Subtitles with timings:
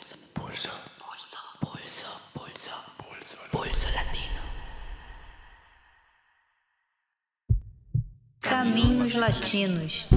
[0.00, 0.16] Pulso.
[0.32, 0.70] Pulso.
[1.60, 2.08] Pulso.
[2.32, 2.70] Pulso.
[2.96, 3.36] Pulso.
[3.50, 4.42] Pulso latino.
[8.40, 10.08] Caminhos Latinos.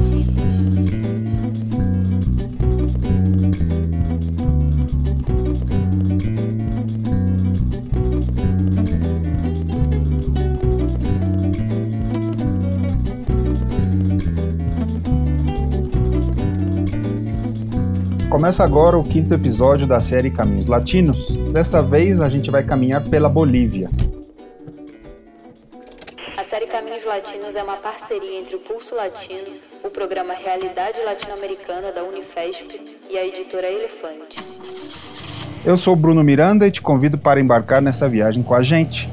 [18.34, 21.30] Começa agora o quinto episódio da série Caminhos Latinos.
[21.52, 23.92] Dessa vez a gente vai caminhar pela Bolívia.
[26.36, 29.52] A série Caminhos Latinos é uma parceria entre o Pulso Latino,
[29.84, 34.40] o programa Realidade Latino-Americana da Unifesp e a editora Elefante.
[35.64, 39.08] Eu sou Bruno Miranda e te convido para embarcar nessa viagem com a gente.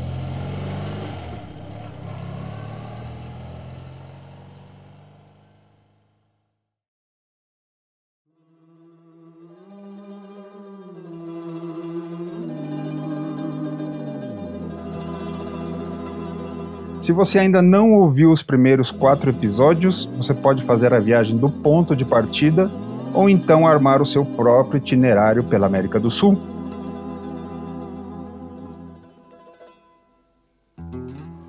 [17.10, 21.50] Se você ainda não ouviu os primeiros quatro episódios, você pode fazer a viagem do
[21.50, 22.70] ponto de partida
[23.12, 26.40] ou então armar o seu próprio itinerário pela América do Sul.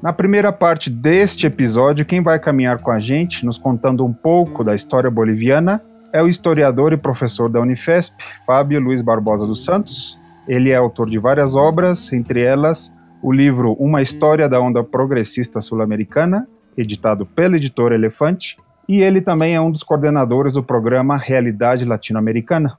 [0.01, 4.63] Na primeira parte deste episódio, quem vai caminhar com a gente, nos contando um pouco
[4.63, 5.79] da história boliviana,
[6.11, 8.15] é o historiador e professor da Unifesp,
[8.47, 10.17] Fábio Luiz Barbosa dos Santos.
[10.47, 12.91] Ele é autor de várias obras, entre elas
[13.21, 19.55] o livro Uma História da Onda Progressista Sul-Americana, editado pela editora Elefante, e ele também
[19.55, 22.77] é um dos coordenadores do programa Realidade Latino-Americana.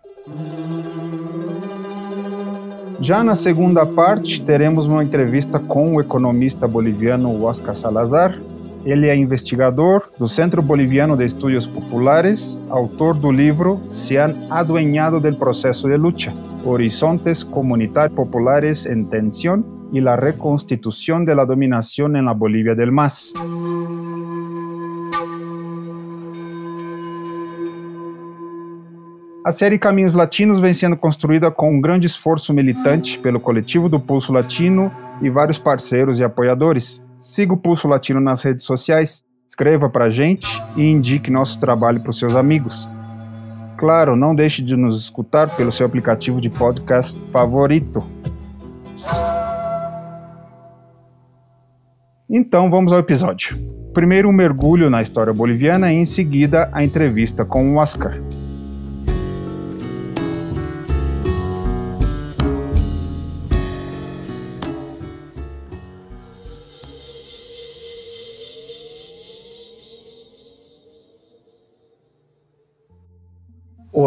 [3.01, 8.39] Já na segunda parte, teremos uma entrevista com o economista boliviano Oscar Salazar.
[8.84, 15.21] Ele é investigador do Centro Boliviano de Estudios Populares, autor do livro Se han adueñado
[15.21, 16.33] del proceso de lucha,
[16.65, 22.93] Horizontes Comunitarios Populares en Tensión y la reconstitución de la dominación en la Bolivia del
[22.93, 23.33] MAS.
[29.45, 33.99] A série Caminhos Latinos vem sendo construída com um grande esforço militante pelo coletivo do
[33.99, 37.03] Pulso Latino e vários parceiros e apoiadores.
[37.19, 40.47] Siga o Pulso Latino nas redes sociais, escreva para a gente
[40.77, 42.89] e indique nosso trabalho para os seus amigos.
[43.82, 48.00] Claro, não deixe de nos escutar pelo seu aplicativo de podcast favorito.
[52.31, 53.56] Então vamos ao episódio.
[53.92, 58.21] Primeiro um mergulho na história boliviana e em seguida a entrevista com o Oscar.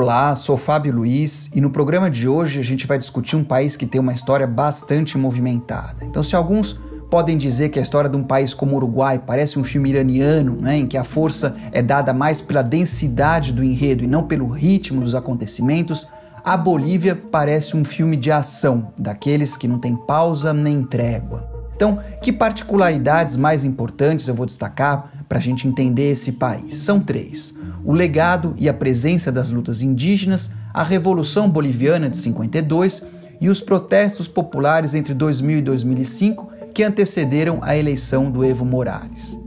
[0.06, 3.76] Olá, sou Fábio Luiz e no programa de hoje a gente vai discutir um país
[3.76, 6.06] que tem uma história bastante movimentada.
[6.06, 6.80] Então, se alguns
[7.10, 10.62] podem dizer que a história de um país como o Uruguai parece um filme iraniano,
[10.62, 14.48] né, em que a força é dada mais pela densidade do enredo e não pelo
[14.48, 16.08] ritmo dos acontecimentos,
[16.44, 21.50] a Bolívia parece um filme de ação, daqueles que não tem pausa nem trégua.
[21.76, 26.78] Então, que particularidades mais importantes eu vou destacar para a gente entender esse país?
[26.78, 27.53] São três:
[27.84, 33.03] o legado e a presença das lutas indígenas, a Revolução Boliviana de 52
[33.41, 39.38] e os protestos populares entre 2000 e 2005 que antecederam a eleição do Evo Morales.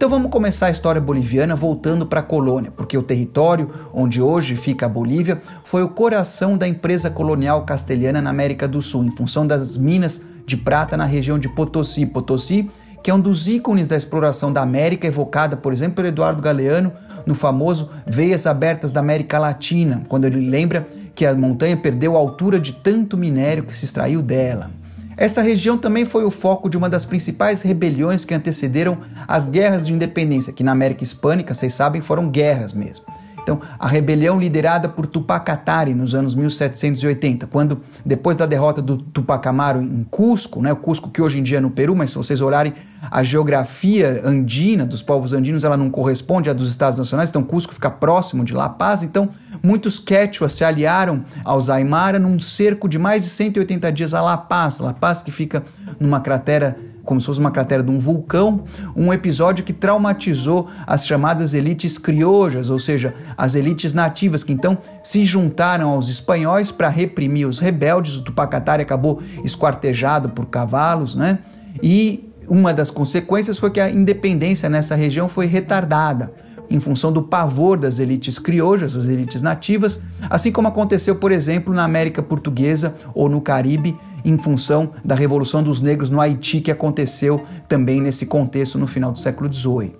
[0.00, 4.56] Então vamos começar a história boliviana voltando para a colônia, porque o território onde hoje
[4.56, 9.14] fica a Bolívia foi o coração da empresa colonial castelhana na América do Sul, em
[9.14, 12.06] função das minas de prata na região de Potosí.
[12.06, 12.70] Potosí,
[13.02, 16.94] que é um dos ícones da exploração da América, evocada, por exemplo, por Eduardo Galeano
[17.26, 22.18] no famoso Veias Abertas da América Latina, quando ele lembra que a montanha perdeu a
[22.18, 24.70] altura de tanto minério que se extraiu dela.
[25.20, 28.96] Essa região também foi o foco de uma das principais rebeliões que antecederam
[29.28, 33.04] as guerras de independência, que na América Hispânica, vocês sabem, foram guerras mesmo.
[33.42, 38.98] Então, a rebelião liderada por Tupac Katari nos anos 1780, quando, depois da derrota do
[38.98, 42.10] Tupac Amaru em Cusco, né, o Cusco que hoje em dia é no Peru, mas
[42.10, 42.74] se vocês olharem
[43.10, 47.72] a geografia andina dos povos andinos, ela não corresponde à dos estados nacionais, então Cusco
[47.72, 49.28] fica próximo de La Paz, então
[49.62, 54.36] muitos quechuas se aliaram aos Aymara num cerco de mais de 180 dias a La
[54.36, 55.62] Paz, La Paz que fica
[55.98, 56.76] numa cratera
[57.10, 58.62] como se fosse uma cratera de um vulcão,
[58.94, 64.78] um episódio que traumatizou as chamadas elites criojas, ou seja, as elites nativas, que então
[65.02, 68.16] se juntaram aos espanhóis para reprimir os rebeldes.
[68.16, 71.40] O Tupacatari acabou esquartejado por cavalos, né?
[71.82, 76.32] E Uma das consequências foi que a independência nessa região foi retardada
[76.68, 81.72] em função do pavor das elites criojas, das elites nativas, assim como aconteceu, por exemplo,
[81.72, 86.70] na América Portuguesa ou no Caribe, em função da Revolução dos Negros no Haiti, que
[86.70, 89.94] aconteceu também nesse contexto no final do século XVIII.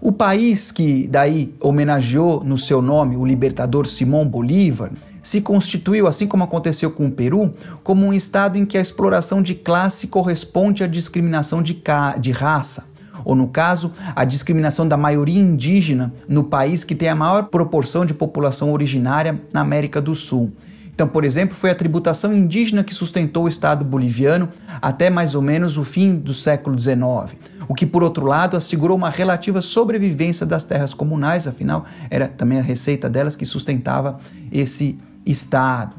[0.00, 4.92] O país que daí homenageou no seu nome o libertador Simão Bolívar
[5.22, 7.52] se constituiu, assim como aconteceu com o Peru,
[7.82, 11.82] como um estado em que a exploração de classe corresponde à discriminação de,
[12.20, 12.94] de raça
[13.24, 18.04] ou no caso, a discriminação da maioria indígena no país que tem a maior proporção
[18.04, 20.52] de população originária na América do Sul.
[20.94, 24.48] Então, por exemplo, foi a tributação indígena que sustentou o Estado boliviano
[24.80, 27.36] até mais ou menos o fim do século XIX,
[27.66, 32.60] o que, por outro lado, assegurou uma relativa sobrevivência das terras comunais, afinal, era também
[32.60, 34.20] a receita delas que sustentava
[34.52, 35.94] esse Estado.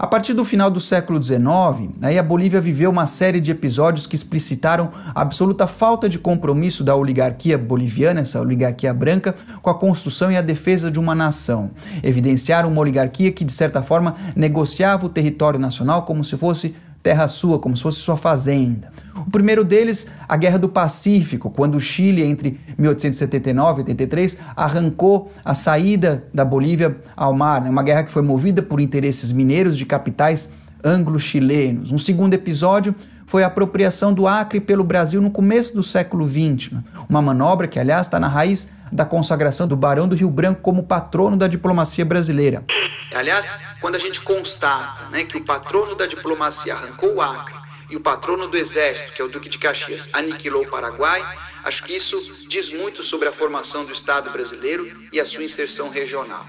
[0.00, 1.40] A partir do final do século XIX,
[2.00, 6.84] aí a Bolívia viveu uma série de episódios que explicitaram a absoluta falta de compromisso
[6.84, 11.72] da oligarquia boliviana, essa oligarquia branca, com a construção e a defesa de uma nação.
[12.00, 16.76] Evidenciaram uma oligarquia que, de certa forma, negociava o território nacional como se fosse
[17.08, 18.92] terra sua, como se fosse sua fazenda.
[19.26, 25.32] O primeiro deles, a Guerra do Pacífico, quando o Chile, entre 1879 e 83, arrancou
[25.42, 27.70] a saída da Bolívia ao mar, né?
[27.70, 30.50] uma guerra que foi movida por interesses mineiros de capitais
[30.84, 31.92] anglo-chilenos.
[31.92, 32.94] Um segundo episódio
[33.28, 36.82] foi a apropriação do Acre pelo Brasil no começo do século XX, né?
[37.10, 40.82] uma manobra que, aliás, está na raiz da consagração do Barão do Rio Branco como
[40.82, 42.64] patrono da diplomacia brasileira.
[43.14, 47.54] Aliás, quando a gente constata né, que o patrono da diplomacia arrancou o Acre
[47.90, 51.22] e o patrono do exército, que é o Duque de Caxias, aniquilou o Paraguai,
[51.64, 55.90] acho que isso diz muito sobre a formação do Estado brasileiro e a sua inserção
[55.90, 56.46] regional.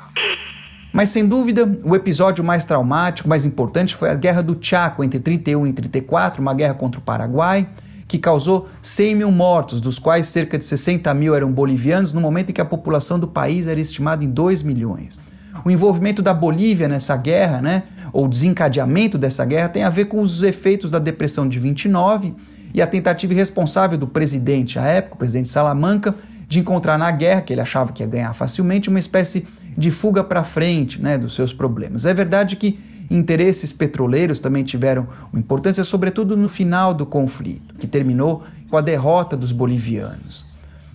[0.91, 5.19] Mas sem dúvida, o episódio mais traumático, mais importante, foi a Guerra do Chaco entre
[5.19, 7.69] 31 e 34, uma guerra contra o Paraguai,
[8.07, 12.49] que causou 100 mil mortos, dos quais cerca de 60 mil eram bolivianos, no momento
[12.49, 15.19] em que a população do país era estimada em 2 milhões.
[15.63, 20.21] O envolvimento da Bolívia nessa guerra, né, ou desencadeamento dessa guerra, tem a ver com
[20.21, 22.33] os efeitos da depressão de 29
[22.73, 26.15] e a tentativa irresponsável do presidente à época, o presidente Salamanca,
[26.47, 29.47] de encontrar na guerra, que ele achava que ia ganhar facilmente, uma espécie de
[29.91, 32.05] fuga para frente né, dos seus problemas.
[32.05, 32.79] É verdade que
[33.09, 39.35] interesses petroleiros também tiveram importância, sobretudo no final do conflito, que terminou com a derrota
[39.35, 40.45] dos bolivianos.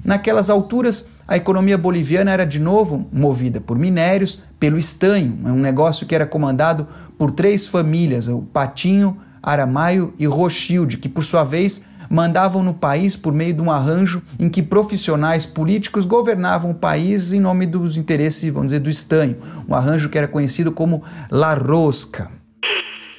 [0.05, 6.07] Naquelas alturas, a economia boliviana era de novo movida por minérios, pelo estanho, um negócio
[6.07, 6.87] que era comandado
[7.17, 13.17] por três famílias, o Patinho, Aramaio e Rochilde, que por sua vez mandavam no país
[13.17, 17.97] por meio de um arranjo em que profissionais políticos governavam o país em nome dos
[17.97, 19.37] interesses, vamos dizer, do estanho.
[19.69, 22.31] Um arranjo que era conhecido como La Rosca.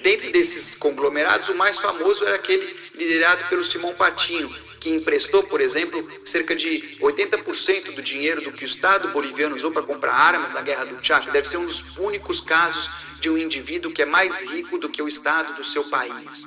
[0.03, 4.49] Dentro desses conglomerados, o mais famoso era aquele liderado pelo Simão Patinho,
[4.79, 9.71] que emprestou, por exemplo, cerca de 80% do dinheiro do que o Estado boliviano usou
[9.71, 11.31] para comprar armas na Guerra do Chaco.
[11.31, 15.01] Deve ser um dos únicos casos de um indivíduo que é mais rico do que
[15.01, 16.45] o Estado do seu país.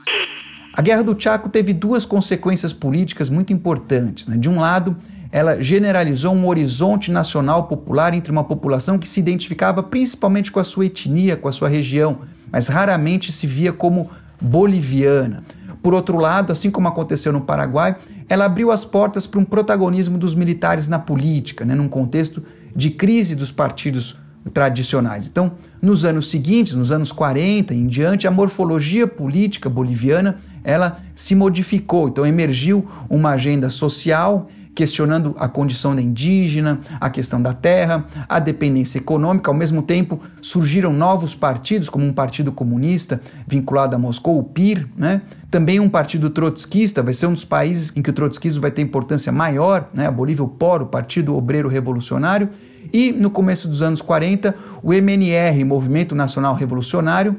[0.78, 4.28] A Guerra do Chaco teve duas consequências políticas muito importantes.
[4.28, 4.36] Né?
[4.36, 4.96] De um lado,
[5.32, 10.64] ela generalizou um horizonte nacional popular entre uma população que se identificava principalmente com a
[10.64, 12.20] sua etnia, com a sua região,
[12.52, 14.08] mas raramente se via como
[14.40, 15.42] boliviana.
[15.82, 17.96] Por outro lado, assim como aconteceu no Paraguai,
[18.28, 22.40] ela abriu as portas para um protagonismo dos militares na política, né, num contexto
[22.76, 24.16] de crise dos partidos
[24.52, 25.26] tradicionais.
[25.26, 31.35] Então, nos anos seguintes, nos anos 40 em diante, a morfologia política boliviana ela se
[31.35, 32.09] modificou.
[32.09, 38.38] Então, emergiu uma agenda social questionando a condição da indígena, a questão da terra, a
[38.38, 39.50] dependência econômica.
[39.50, 44.87] Ao mesmo tempo, surgiram novos partidos, como um partido comunista vinculado a Moscou, o PIR,
[44.97, 45.23] né?
[45.50, 48.80] também um partido trotskista, vai ser um dos países em que o trotskismo vai ter
[48.80, 50.07] importância maior, né?
[50.07, 52.49] a Bolívia, o POR, o Partido Obreiro Revolucionário,
[52.92, 57.37] e no começo dos anos 40, o MNR, Movimento Nacional Revolucionário,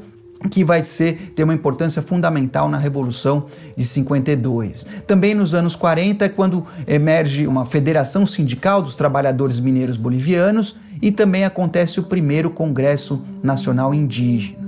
[0.50, 4.86] que vai ser ter uma importância fundamental na Revolução de 52.
[5.06, 11.12] Também nos anos 40 é quando emerge uma Federação Sindical dos Trabalhadores Mineiros Bolivianos e
[11.12, 14.60] também acontece o primeiro Congresso Nacional Indígena.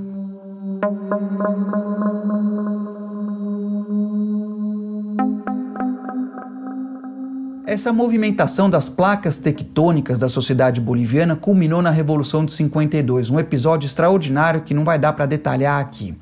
[7.72, 13.88] Essa movimentação das placas tectônicas da sociedade boliviana culminou na Revolução de 52, um episódio
[13.88, 16.14] extraordinário que não vai dar para detalhar aqui.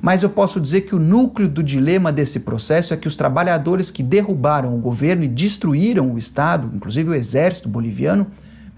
[0.00, 3.90] Mas eu posso dizer que o núcleo do dilema desse processo é que os trabalhadores
[3.90, 8.26] que derrubaram o governo e destruíram o Estado, inclusive o exército boliviano,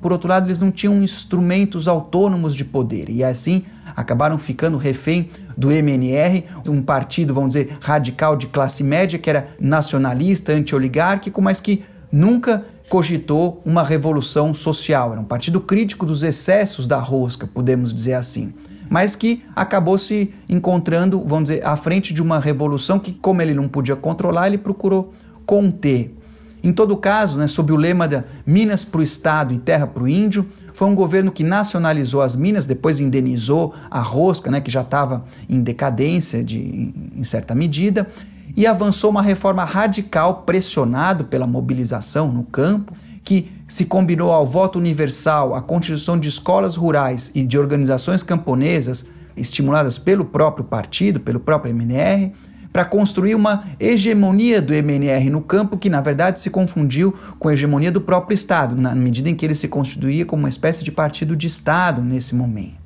[0.03, 3.63] por outro lado, eles não tinham instrumentos autônomos de poder e assim
[3.95, 9.49] acabaram ficando refém do MNR, um partido, vamos dizer, radical de classe média, que era
[9.61, 11.85] nacionalista, anti-oligárquico, mas que
[12.17, 15.13] nunca cogitou uma revolução social.
[15.13, 18.55] Era um partido crítico dos excessos da rosca, podemos dizer assim.
[18.89, 23.53] Mas que acabou se encontrando, vamos dizer, à frente de uma revolução que, como ele
[23.53, 25.13] não podia controlar, ele procurou
[25.45, 26.15] conter.
[26.63, 30.03] Em todo caso, né, sob o lema da Minas para o Estado e Terra para
[30.03, 34.71] o Índio, foi um governo que nacionalizou as minas, depois indenizou a rosca, né, que
[34.71, 38.09] já estava em decadência de, em certa medida,
[38.57, 44.79] e avançou uma reforma radical pressionado pela mobilização no campo, que se combinou ao voto
[44.79, 49.05] universal, à constituição de escolas rurais e de organizações camponesas
[49.37, 52.33] estimuladas pelo próprio partido, pelo próprio MNR,
[52.73, 57.55] para construir uma hegemonia do MNR no campo que, na verdade, se confundiu com a
[57.55, 60.93] hegemonia do próprio Estado, na medida em que ele se constituía como uma espécie de
[60.93, 62.86] partido de Estado nesse momento.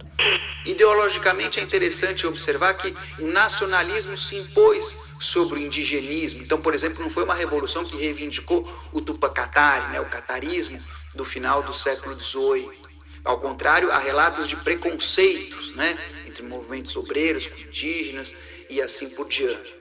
[0.64, 6.42] Ideologicamente é interessante observar que o nacionalismo se impôs sobre o indigenismo.
[6.42, 10.78] Então, por exemplo, não foi uma revolução que reivindicou o Tupacatari, né, o catarismo
[11.14, 12.70] do final do século XVIII.
[13.24, 18.34] Ao contrário, há relatos de preconceitos né, entre movimentos obreiros indígenas
[18.68, 19.80] e assim por diante.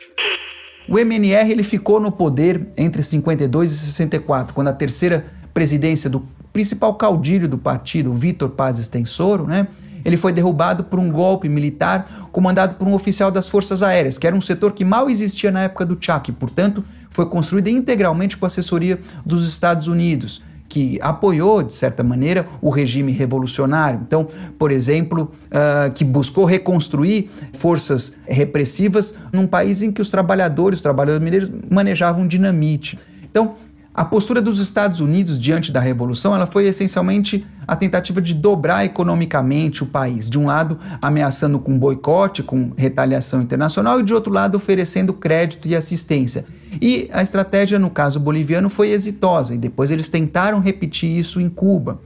[0.88, 6.27] O MNR ele ficou no poder entre 52 e 64, quando a terceira presidência do
[6.51, 9.67] principal caudilho do partido, Vitor Paz Estensoro, né,
[10.03, 14.27] ele foi derrubado por um golpe militar comandado por um oficial das Forças Aéreas, que
[14.27, 18.45] era um setor que mal existia na época do Chak, portanto, foi construído integralmente com
[18.45, 23.99] assessoria dos Estados Unidos que apoiou, de certa maneira, o regime revolucionário.
[24.05, 24.27] Então,
[24.57, 30.83] por exemplo, uh, que buscou reconstruir forças repressivas num país em que os trabalhadores, os
[30.83, 32.99] trabalhadores mineiros, manejavam dinamite.
[33.23, 33.55] Então,
[33.99, 38.85] a postura dos Estados Unidos diante da revolução, ela foi essencialmente a tentativa de dobrar
[38.85, 44.31] economicamente o país, de um lado ameaçando com boicote, com retaliação internacional e de outro
[44.31, 46.45] lado oferecendo crédito e assistência.
[46.81, 51.49] E a estratégia, no caso boliviano, foi exitosa, e depois eles tentaram repetir isso em
[51.49, 51.99] Cuba.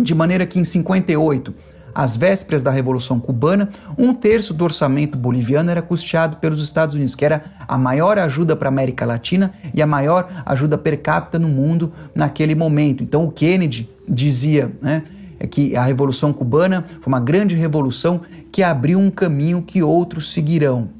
[0.00, 1.52] De maneira que em 58,
[1.94, 7.14] às vésperas da Revolução Cubana, um terço do orçamento boliviano era custeado pelos Estados Unidos,
[7.14, 11.38] que era a maior ajuda para a América Latina e a maior ajuda per capita
[11.38, 13.02] no mundo naquele momento.
[13.02, 15.02] Então o Kennedy dizia né,
[15.50, 18.20] que a Revolução Cubana foi uma grande revolução
[18.50, 20.90] que abriu um caminho que outros seguirão.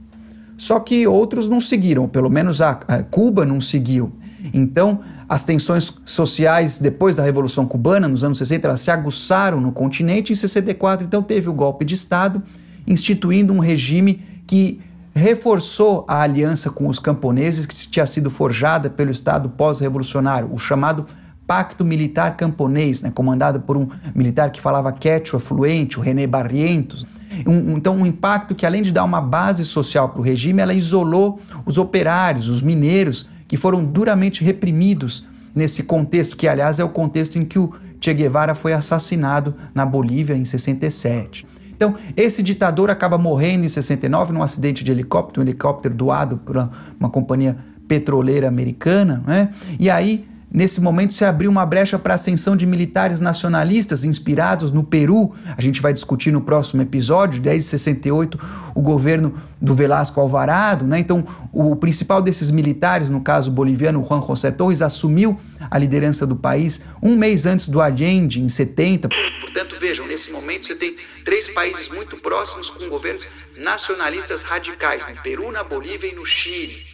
[0.56, 2.74] Só que outros não seguiram, pelo menos a
[3.10, 4.12] Cuba não seguiu.
[4.52, 9.72] Então, as tensões sociais depois da Revolução Cubana, nos anos 60, elas se aguçaram no
[9.72, 10.32] continente.
[10.32, 12.42] Em 64, então, teve o golpe de Estado,
[12.86, 14.80] instituindo um regime que
[15.14, 21.06] reforçou a aliança com os camponeses que tinha sido forjada pelo Estado pós-revolucionário, o chamado
[21.46, 27.06] Pacto Militar Camponês, né, comandado por um militar que falava quechua fluente, o René Barrientos.
[27.46, 30.72] Um, então, um impacto que, além de dar uma base social para o regime, ela
[30.72, 36.88] isolou os operários, os mineiros, que foram duramente reprimidos nesse contexto, que, aliás, é o
[36.88, 41.46] contexto em que o Che Guevara foi assassinado na Bolívia em 67.
[41.76, 46.56] Então, esse ditador acaba morrendo em 69 num acidente de helicóptero, um helicóptero doado por
[46.98, 49.50] uma, companhia petroleira americana, né?
[49.78, 54.70] E aí Nesse momento se abriu uma brecha para a ascensão de militares nacionalistas inspirados
[54.70, 55.32] no Peru.
[55.56, 58.38] A gente vai discutir no próximo episódio, desde 68,
[58.74, 60.86] o governo do Velasco Alvarado.
[60.86, 60.98] Né?
[60.98, 65.40] Então, o principal desses militares, no caso boliviano, Juan José Torres, assumiu
[65.70, 69.08] a liderança do país um mês antes do Allende, em 70.
[69.40, 70.94] Portanto, vejam, nesse momento você tem
[71.24, 76.91] três países muito próximos com governos nacionalistas radicais, no Peru, na Bolívia e no Chile.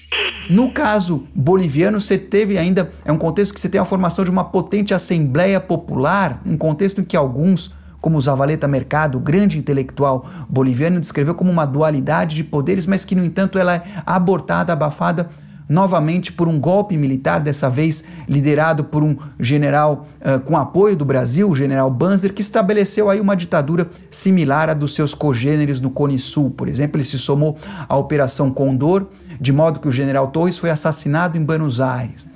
[0.48, 4.30] No caso boliviano, você teve ainda, é um contexto que você tem a formação de
[4.30, 11.00] uma potente Assembleia Popular, um contexto em que alguns, como Zavaleta Mercado, grande intelectual boliviano,
[11.00, 15.28] descreveu como uma dualidade de poderes, mas que, no entanto, ela é abortada, abafada
[15.68, 21.04] novamente por um golpe militar, dessa vez liderado por um general uh, com apoio do
[21.04, 25.90] Brasil, o general Banzer, que estabeleceu aí uma ditadura similar à dos seus cogêneres no
[25.90, 26.50] Cone Sul.
[26.50, 27.56] Por exemplo, ele se somou
[27.88, 29.06] à Operação Condor,
[29.40, 32.28] de modo que o general Torres foi assassinado em Buenos Aires.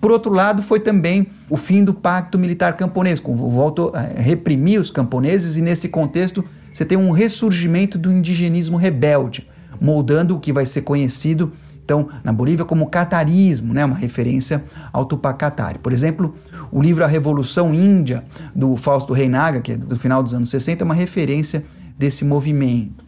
[0.00, 4.80] Por outro lado, foi também o fim do pacto militar camponês, que voltou a reprimir
[4.80, 6.42] os camponeses, e nesse contexto
[6.72, 9.46] você tem um ressurgimento do indigenismo rebelde,
[9.80, 11.52] moldando o que vai ser conhecido
[11.90, 15.80] então, na Bolívia, como catarismo, né, uma referência ao Tupac Katari.
[15.80, 16.32] Por exemplo,
[16.70, 20.84] o livro A Revolução Índia, do Fausto Reinaga, que é do final dos anos 60,
[20.84, 21.64] é uma referência
[21.98, 23.04] desse movimento.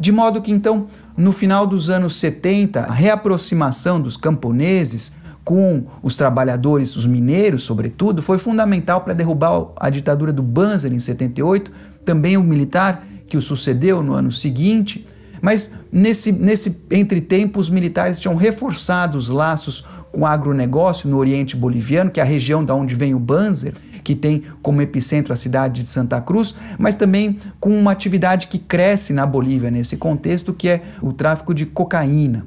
[0.00, 5.12] De modo que, então, no final dos anos 70, a reaproximação dos camponeses
[5.44, 10.98] com os trabalhadores, os mineiros, sobretudo, foi fundamental para derrubar a ditadura do Banzer em
[10.98, 11.70] 78,
[12.04, 15.06] também o militar que o sucedeu no ano seguinte.
[15.44, 21.54] Mas nesse, nesse entretempo, os militares tinham reforçado os laços com o agronegócio no Oriente
[21.54, 25.36] Boliviano, que é a região da onde vem o Banzer, que tem como epicentro a
[25.36, 30.54] cidade de Santa Cruz, mas também com uma atividade que cresce na Bolívia nesse contexto,
[30.54, 32.46] que é o tráfico de cocaína.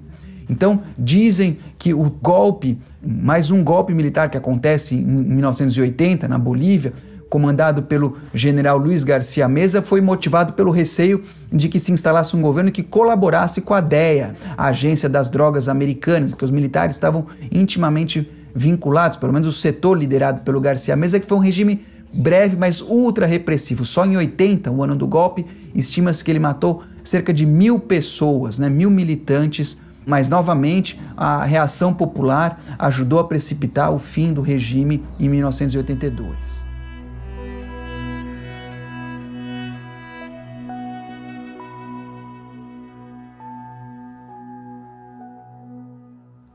[0.49, 6.93] Então, dizem que o golpe, mais um golpe militar que acontece em 1980 na Bolívia,
[7.29, 12.41] comandado pelo general Luiz Garcia Mesa, foi motivado pelo receio de que se instalasse um
[12.41, 17.27] governo que colaborasse com a DEA, a Agência das Drogas Americanas, que os militares estavam
[17.51, 22.55] intimamente vinculados, pelo menos o setor liderado pelo Garcia Mesa, que foi um regime breve,
[22.57, 23.85] mas ultra repressivo.
[23.85, 28.57] Só em 80, o ano do golpe, estima-se que ele matou cerca de mil pessoas,
[28.57, 35.03] né, mil militantes mas novamente a reação popular ajudou a precipitar o fim do regime
[35.19, 36.56] em 1982.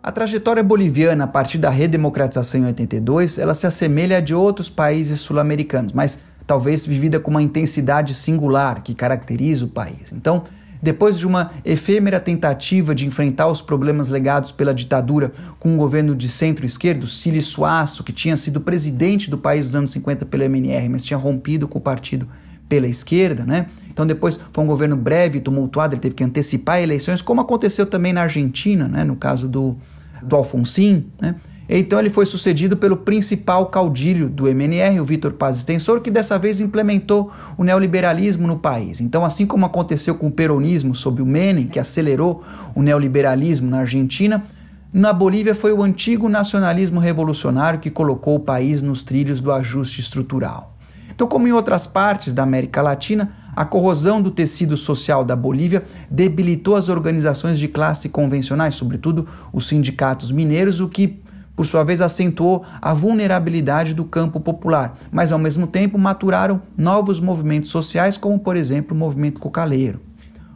[0.03, 4.69] A trajetória boliviana a partir da redemocratização em 82, ela se assemelha a de outros
[4.69, 10.13] países sul-americanos, mas talvez vivida com uma intensidade singular que caracteriza o país.
[10.13, 10.43] Então,
[10.83, 15.31] depois de uma efêmera tentativa de enfrentar os problemas legados pela ditadura
[15.61, 19.91] com um governo de centro-esquerdo, Cílio Suaço, que tinha sido presidente do país nos anos
[19.93, 22.27] 50 pelo MNR, mas tinha rompido com o partido
[22.73, 23.67] pela esquerda, né?
[23.91, 28.15] Então depois foi um governo breve, tumultuado, ele teve que antecipar eleições, como aconteceu também
[28.15, 29.05] na Argentina, né?
[29.05, 29.77] No caso do,
[30.23, 31.35] do Alfonsin, né?
[31.69, 36.39] Então ele foi sucedido pelo principal caudilho do MNR, o Vitor Paz Extensor, que dessa
[36.39, 39.03] vez implementou o neoliberalismo no país.
[39.03, 42.43] Então, assim como aconteceu com o peronismo sob o Menem, que acelerou
[42.75, 44.43] o neoliberalismo na Argentina,
[44.91, 50.01] na Bolívia foi o antigo nacionalismo revolucionário que colocou o país nos trilhos do ajuste
[50.01, 50.72] estrutural.
[51.15, 55.85] Então, como em outras partes da América Latina, a corrosão do tecido social da Bolívia
[56.11, 61.23] debilitou as organizações de classe convencionais, sobretudo os sindicatos mineiros, o que
[61.55, 67.21] por sua vez, acentuou a vulnerabilidade do campo popular, mas ao mesmo tempo maturaram novos
[67.21, 70.01] movimentos sociais, como por exemplo o movimento cocaleiro.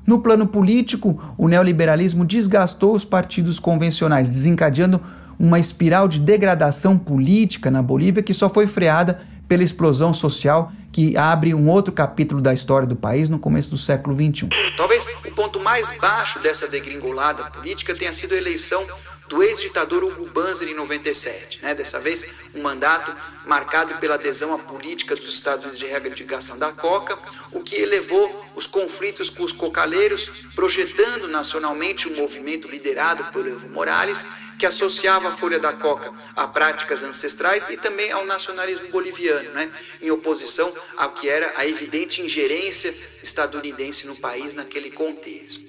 [0.06, 5.00] No plano político, o neoliberalismo desgastou os partidos convencionais, desencadeando
[5.38, 11.16] uma espiral de degradação política na Bolívia que só foi freada pela explosão social que
[11.16, 14.48] abre um outro capítulo da história do país no começo do século XXI.
[14.76, 18.84] Talvez o ponto mais baixo dessa degringolada política tenha sido a eleição
[19.28, 21.62] do ex-ditador Hugo Banzer em 97.
[21.62, 21.74] Né?
[21.74, 23.14] Dessa vez, um mandato
[23.46, 27.16] marcado pela adesão à política dos Estados Unidos de erradicação da coca,
[27.52, 33.68] o que elevou os conflitos com os cocaleiros, projetando nacionalmente um movimento liderado por Evo
[33.68, 34.26] Morales,
[34.58, 39.70] que associava a folha da coca a práticas ancestrais e também ao nacionalismo boliviano, né?
[40.00, 45.66] em oposição ao que era a evidente ingerência estadunidense no país naquele contexto.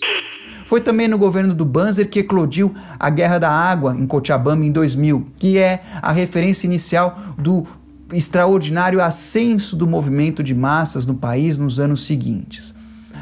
[0.65, 4.71] Foi também no governo do Banzer que eclodiu a Guerra da Água em Cochabamba em
[4.71, 7.66] 2000, que é a referência inicial do
[8.13, 12.75] extraordinário ascenso do movimento de massas no país nos anos seguintes.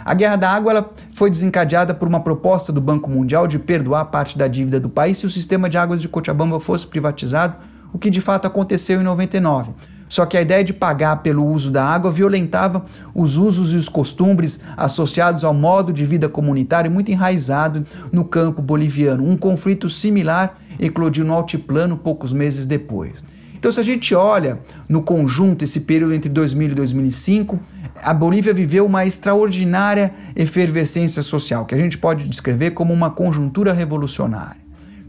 [0.04, 4.38] A Guerra da Água foi desencadeada por uma proposta do Banco Mundial de perdoar parte
[4.38, 7.56] da dívida do país se o sistema de águas de Cochabamba fosse privatizado,
[7.92, 9.72] o que de fato aconteceu em 99.
[10.08, 13.90] Só que a ideia de pagar pelo uso da água violentava os usos e os
[13.90, 19.28] costumes associados ao modo de vida comunitário muito enraizado no campo boliviano.
[19.28, 23.24] Um conflito similar eclodiu no altiplano poucos meses depois.
[23.66, 27.60] Então, se a gente olha no conjunto esse período entre 2000 e 2005,
[27.96, 33.74] a Bolívia viveu uma extraordinária efervescência social, que a gente pode descrever como uma conjuntura
[33.74, 34.62] revolucionária.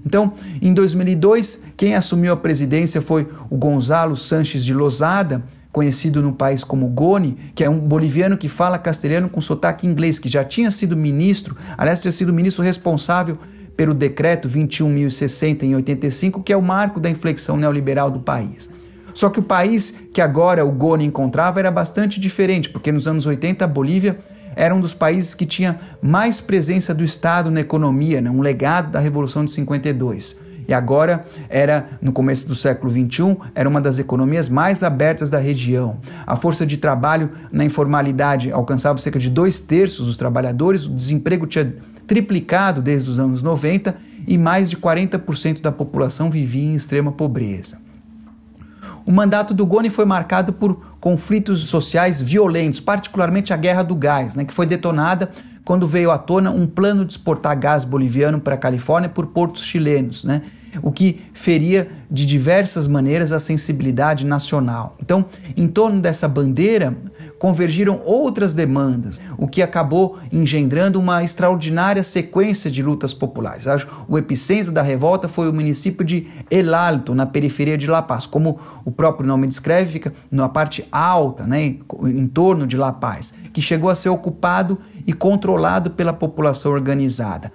[0.07, 6.33] Então, em 2002, quem assumiu a presidência foi o Gonzalo Sanches de Lozada, conhecido no
[6.33, 10.43] país como Goni, que é um boliviano que fala castelhano com sotaque inglês, que já
[10.43, 13.37] tinha sido ministro, aliás, tinha sido ministro responsável
[13.77, 18.71] pelo decreto 21.060 em 85, que é o marco da inflexão neoliberal do país.
[19.13, 23.27] Só que o país que agora o Goni encontrava era bastante diferente, porque nos anos
[23.27, 24.19] 80 a Bolívia
[24.55, 28.31] era um dos países que tinha mais presença do Estado na economia, né?
[28.31, 30.41] um legado da Revolução de 52.
[30.69, 35.39] E agora era, no começo do século XXI, era uma das economias mais abertas da
[35.39, 35.99] região.
[36.27, 41.47] A força de trabalho na informalidade alcançava cerca de dois terços dos trabalhadores, o desemprego
[41.47, 41.75] tinha
[42.07, 47.79] triplicado desde os anos 90 e mais de 40% da população vivia em extrema pobreza.
[49.05, 54.35] O mandato do Goni foi marcado por conflitos sociais violentos, particularmente a Guerra do Gás,
[54.35, 55.31] né, que foi detonada
[55.67, 59.65] quando veio à tona um plano de exportar gás boliviano para a Califórnia por portos
[59.65, 60.43] chilenos, né?
[60.83, 64.97] O que feria de diversas maneiras a sensibilidade nacional.
[65.01, 65.25] Então,
[65.57, 66.97] em torno dessa bandeira,
[67.39, 73.67] convergiram outras demandas, o que acabou engendrando uma extraordinária sequência de lutas populares.
[74.09, 78.27] O epicentro da revolta foi o município de El Alto, na periferia de La Paz.
[78.27, 83.35] Como o próprio nome descreve, fica na parte alta, né, em torno de La Paz,
[83.53, 87.53] que chegou a ser ocupado e controlado pela população organizada.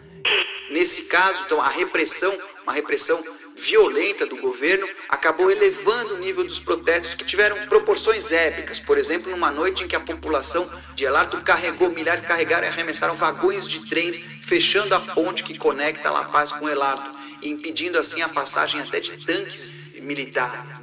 [0.72, 2.32] Nesse caso, então, a repressão,
[2.72, 3.20] uma repressão
[3.58, 8.80] violenta do governo acabou elevando o nível dos protestos que tiveram proporções épicas.
[8.80, 13.14] Por exemplo, numa noite em que a população de Elarto carregou, milhares carregaram e arremessaram
[13.14, 18.22] vagões de trens, fechando a ponte que conecta La Paz com Elarto e impedindo assim
[18.22, 19.70] a passagem até de tanques
[20.02, 20.80] militares.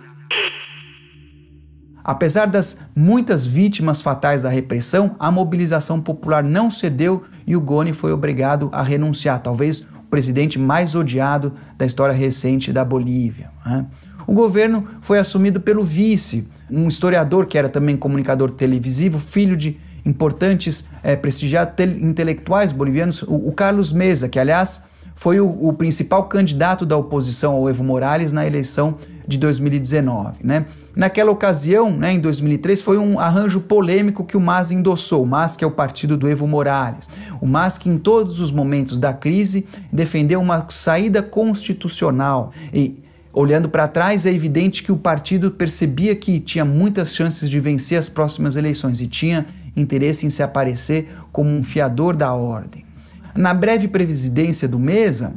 [2.05, 7.93] Apesar das muitas vítimas fatais da repressão, a mobilização popular não cedeu e o Goni
[7.93, 13.51] foi obrigado a renunciar, talvez presidente mais odiado da história recente da Bolívia.
[13.65, 13.87] Né?
[14.27, 19.79] O governo foi assumido pelo vice, um historiador que era também comunicador televisivo, filho de
[20.05, 24.83] importantes, é, prestigiados intelectuais bolivianos, o, o, Carlos Mesa, que aliás
[25.15, 28.97] foi o, o principal candidato da oposição ao Evo Morales na eleição
[29.29, 30.39] de 2019.
[30.43, 30.65] Né?
[30.97, 35.23] Naquela ocasião, né, em 2003, foi um arranjo polêmico que o MAS endossou.
[35.23, 37.11] O MAS, que é o partido do Evo Morales.
[37.39, 42.53] O MAS, que em todos os momentos da crise defendeu uma saída constitucional.
[42.73, 42.99] E,
[43.31, 47.99] olhando para trás, é evidente que o partido percebia que tinha muitas chances de vencer
[47.99, 49.45] as próximas eleições e tinha
[49.77, 52.89] interesse em se aparecer como um fiador da ordem.
[53.37, 55.33] Na breve presidência do Mesa,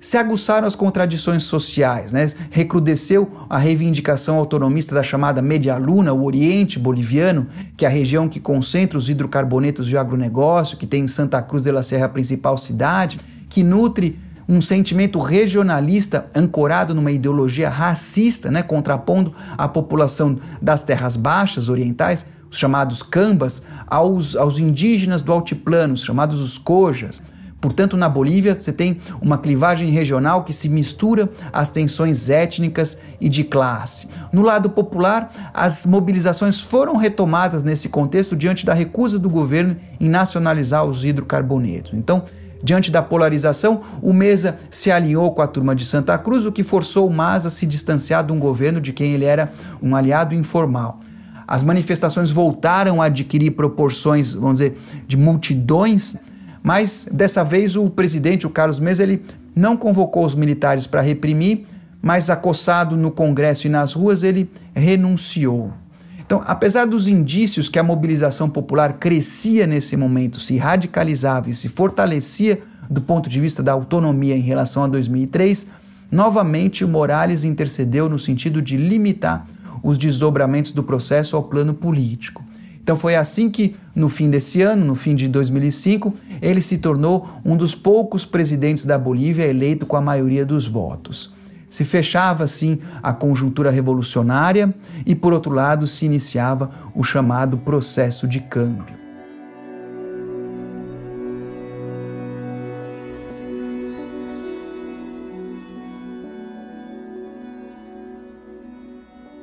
[0.00, 2.26] se aguçaram as contradições sociais, né?
[2.50, 8.28] recrudesceu a reivindicação autonomista da chamada Media Luna, o Oriente Boliviano, que é a região
[8.28, 12.08] que concentra os hidrocarbonetos de agronegócio, que tem em Santa Cruz de la Serra a
[12.08, 18.62] principal cidade, que nutre um sentimento regionalista ancorado numa ideologia racista, né?
[18.62, 25.94] contrapondo a população das terras baixas orientais, os chamados cambas, aos, aos indígenas do altiplano,
[25.94, 27.20] os chamados os cojas.
[27.60, 33.28] Portanto, na Bolívia, você tem uma clivagem regional que se mistura às tensões étnicas e
[33.28, 34.08] de classe.
[34.32, 40.08] No lado popular, as mobilizações foram retomadas nesse contexto diante da recusa do governo em
[40.08, 41.94] nacionalizar os hidrocarbonetos.
[41.94, 42.22] Então,
[42.60, 46.64] Diante da polarização, o Mesa se alinhou com a turma de Santa Cruz, o que
[46.64, 50.34] forçou o Mas a se distanciar de um governo de quem ele era um aliado
[50.34, 50.98] informal.
[51.46, 56.16] As manifestações voltaram a adquirir proporções, vamos dizer, de multidões
[56.62, 59.22] mas dessa vez o presidente, o Carlos Mesa, ele
[59.54, 61.66] não convocou os militares para reprimir,
[62.00, 65.72] mas acossado no Congresso e nas ruas, ele renunciou.
[66.28, 71.68] Então, apesar dos indícios que a mobilização popular crescia nesse momento, se radicalizava e se
[71.68, 75.66] fortalecia do ponto de vista da autonomia em relação a 2003,
[76.10, 79.46] novamente o Morales intercedeu no sentido de limitar
[79.82, 82.44] os desdobramentos do processo ao plano político.
[82.82, 87.28] Então foi assim que, no fim desse ano, no fim de 2005, ele se tornou
[87.44, 91.34] um dos poucos presidentes da Bolívia eleito com a maioria dos votos.
[91.68, 98.26] Se fechava assim a conjuntura revolucionária e, por outro lado, se iniciava o chamado processo
[98.26, 98.97] de câmbio.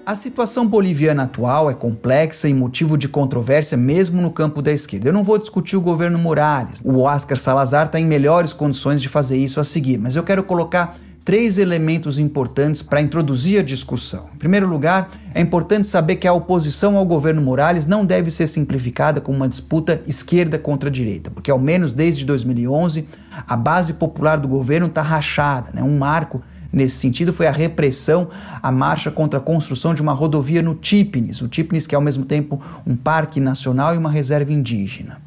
[0.06, 5.10] A situação boliviana atual é complexa e motivo de controvérsia mesmo no campo da esquerda.
[5.10, 6.80] Eu não vou discutir o governo Morales.
[6.86, 10.44] O Oscar Salazar está em melhores condições de fazer isso a seguir, mas eu quero
[10.44, 14.30] colocar três elementos importantes para introduzir a discussão.
[14.36, 18.46] Em primeiro lugar, é importante saber que a oposição ao governo Morales não deve ser
[18.46, 23.10] simplificada como uma disputa esquerda contra direita, porque ao menos desde 2011
[23.48, 25.82] a base popular do governo está rachada, né?
[25.82, 26.44] um marco
[26.76, 28.28] nesse sentido foi a repressão
[28.62, 32.02] à marcha contra a construção de uma rodovia no Típines, o Típines que é ao
[32.02, 35.24] mesmo tempo um parque nacional e uma reserva indígena.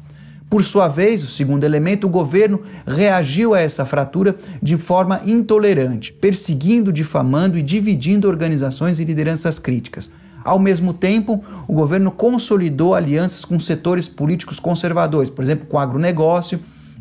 [0.49, 6.11] Por sua vez, o segundo elemento, o governo reagiu a essa fratura de forma intolerante,
[6.11, 10.11] perseguindo, difamando e dividindo organizações e lideranças críticas.
[10.43, 15.79] Ao mesmo tempo, o governo consolidou alianças com setores políticos conservadores, por exemplo, com o
[15.79, 16.59] agronegócio,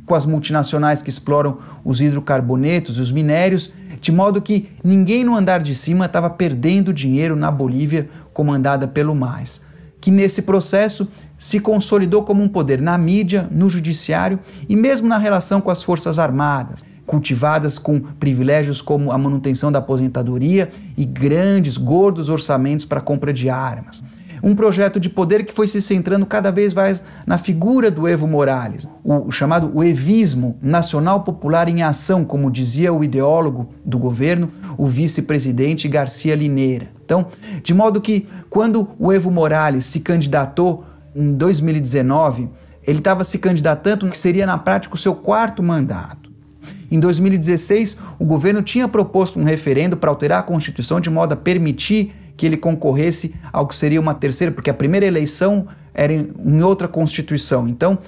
[0.08, 5.36] com as multinacionais que exploram os hidrocarbonetos e os minérios, de modo que ninguém no
[5.36, 9.60] andar de cima estava perdendo dinheiro na Bolívia comandada pelo MAS,
[10.00, 15.18] que nesse processo se consolidou como um poder na mídia, no judiciário e mesmo na
[15.18, 21.76] relação com as Forças Armadas, cultivadas com privilégios como a manutenção da aposentadoria e grandes,
[21.76, 24.02] gordos orçamentos para compra de armas.
[24.42, 28.26] Um projeto de poder que foi se centrando cada vez mais na figura do Evo
[28.26, 34.50] Morales, o chamado o evismo nacional popular em ação, como dizia o ideólogo do governo,
[34.76, 36.88] o vice-presidente Garcia Lineira.
[37.04, 37.26] Então,
[37.62, 42.48] de modo que quando o Evo Morales se candidatou em 2019,
[42.86, 46.28] ele estava se candidatando que seria na prática o seu quarto mandato.
[46.90, 51.36] Em 2016, o governo tinha proposto um referendo para alterar a Constituição de modo a
[51.36, 56.62] permitir que ele concorresse ao que seria uma terceira, porque a primeira eleição era em
[56.62, 57.66] outra Constituição.
[57.68, 57.98] Então,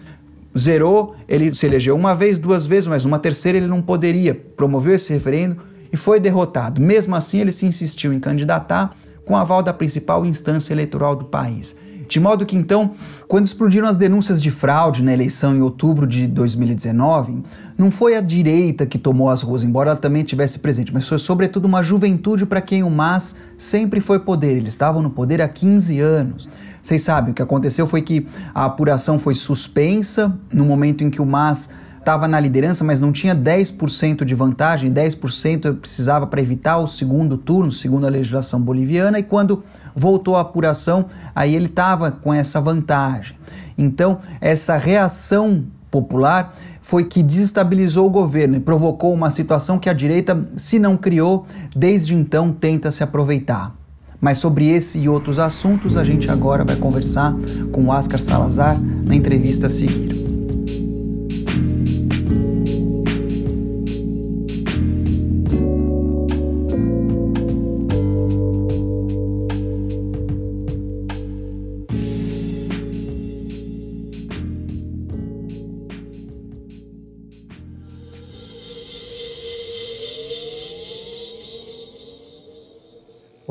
[0.56, 4.32] zerou, ele se elegeu uma vez, duas vezes, mas uma terceira ele não poderia.
[4.32, 5.56] Promoveu esse referendo
[5.92, 6.80] e foi derrotado.
[6.80, 11.76] Mesmo assim, ele se insistiu em candidatar com aval da principal instância eleitoral do país.
[12.10, 12.90] De modo que então,
[13.28, 17.40] quando explodiram as denúncias de fraude na eleição em outubro de 2019,
[17.78, 21.18] não foi a direita que tomou as ruas, embora ela também tivesse presente, mas foi
[21.18, 24.56] sobretudo uma juventude para quem o MAS sempre foi poder.
[24.56, 26.48] Eles estavam no poder há 15 anos.
[26.82, 31.22] Vocês sabem, o que aconteceu foi que a apuração foi suspensa no momento em que
[31.22, 31.68] o MAS
[32.00, 37.38] estava na liderança, mas não tinha 10% de vantagem, 10% precisava para evitar o segundo
[37.38, 39.62] turno, segundo a legislação boliviana, e quando
[39.94, 43.36] voltou a apuração, aí ele estava com essa vantagem.
[43.76, 49.92] Então, essa reação popular foi que desestabilizou o governo e provocou uma situação que a
[49.92, 53.74] direita, se não criou, desde então tenta se aproveitar.
[54.20, 57.34] Mas sobre esse e outros assuntos a gente agora vai conversar
[57.72, 60.19] com o Oscar Salazar na entrevista a seguir.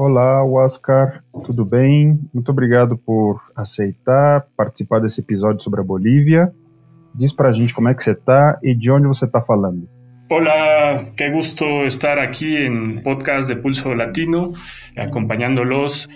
[0.02, 2.18] Olá, Oscar, tudo bem?
[2.34, 6.54] Muito obrigado por aceitar participar desse episódio sobre a Bolívia.
[7.14, 9.90] Diz pra gente como é que você tá e de onde você tá falando.
[10.32, 14.54] Hola, qué gusto estar aquí en podcast de Pulso Latino,
[14.96, 16.08] acompañándolos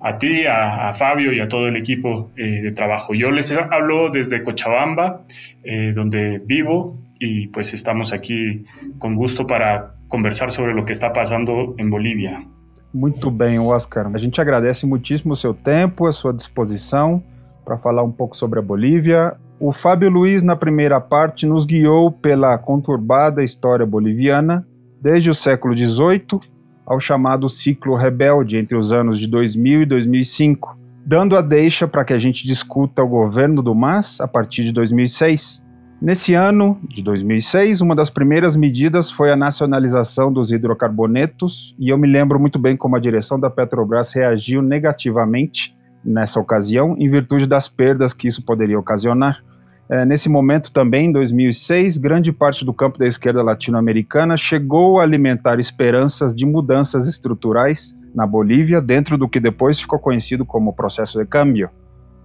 [0.00, 3.14] a ti, a, Fabio y a todo el equipo eh, de trabajo.
[3.14, 5.22] Yo les hablo desde Cochabamba,
[5.64, 8.64] eh, donde vivo, y pues estamos aquí
[9.00, 12.46] con gusto para conversar sobre lo que está pasando en Bolivia.
[12.94, 14.08] Muito bem, Oscar.
[14.14, 17.20] A gente agradece muitíssimo o seu tempo, a sua disposição
[17.64, 19.34] para falar um pouco sobre a Bolívia.
[19.58, 24.64] O Fábio Luiz, na primeira parte, nos guiou pela conturbada história boliviana,
[25.02, 26.40] desde o século XVIII
[26.86, 32.04] ao chamado ciclo rebelde entre os anos de 2000 e 2005, dando a deixa para
[32.04, 35.63] que a gente discuta o governo do MAS a partir de 2006.
[36.04, 41.96] Nesse ano de 2006, uma das primeiras medidas foi a nacionalização dos hidrocarbonetos, e eu
[41.96, 47.46] me lembro muito bem como a direção da Petrobras reagiu negativamente nessa ocasião, em virtude
[47.46, 49.42] das perdas que isso poderia ocasionar.
[49.88, 55.04] É, nesse momento também, em 2006, grande parte do campo da esquerda latino-americana chegou a
[55.04, 61.18] alimentar esperanças de mudanças estruturais na Bolívia, dentro do que depois ficou conhecido como processo
[61.18, 61.70] de câmbio.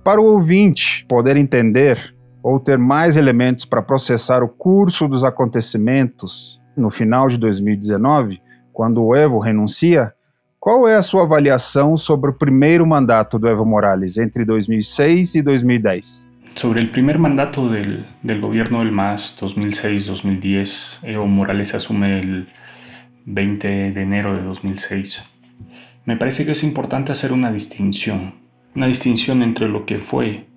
[0.03, 6.59] Para o ouvinte poder entender ou ter mais elementos para processar o curso dos acontecimentos
[6.75, 10.13] no final de 2019, quando o Evo renuncia,
[10.59, 15.41] qual é a sua avaliação sobre o primeiro mandato do Evo Morales entre 2006 e
[15.41, 16.29] 2010?
[16.55, 22.47] Sobre el primer mandato del, del gobierno del MAS 2006-2010, Evo Morales asume el
[23.25, 25.23] 20 de enero de 2006.
[26.05, 28.33] Me parece que es importante hacer una distinción,
[28.75, 30.48] una distinción entre lo que fue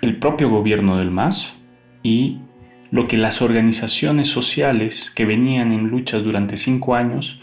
[0.00, 1.52] el propio gobierno del MAS
[2.02, 2.38] y
[2.90, 7.40] lo que las organizaciones sociales que venían en luchas durante cinco años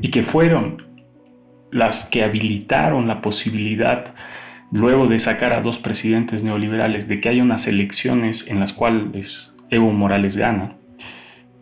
[0.00, 0.76] y que fueron
[1.70, 4.14] las que habilitaron la posibilidad,
[4.72, 9.50] luego de sacar a dos presidentes neoliberales, de que haya unas elecciones en las cuales
[9.70, 10.76] Evo Morales gana,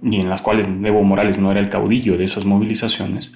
[0.03, 3.33] y en las cuales Evo Morales no era el caudillo de esas movilizaciones,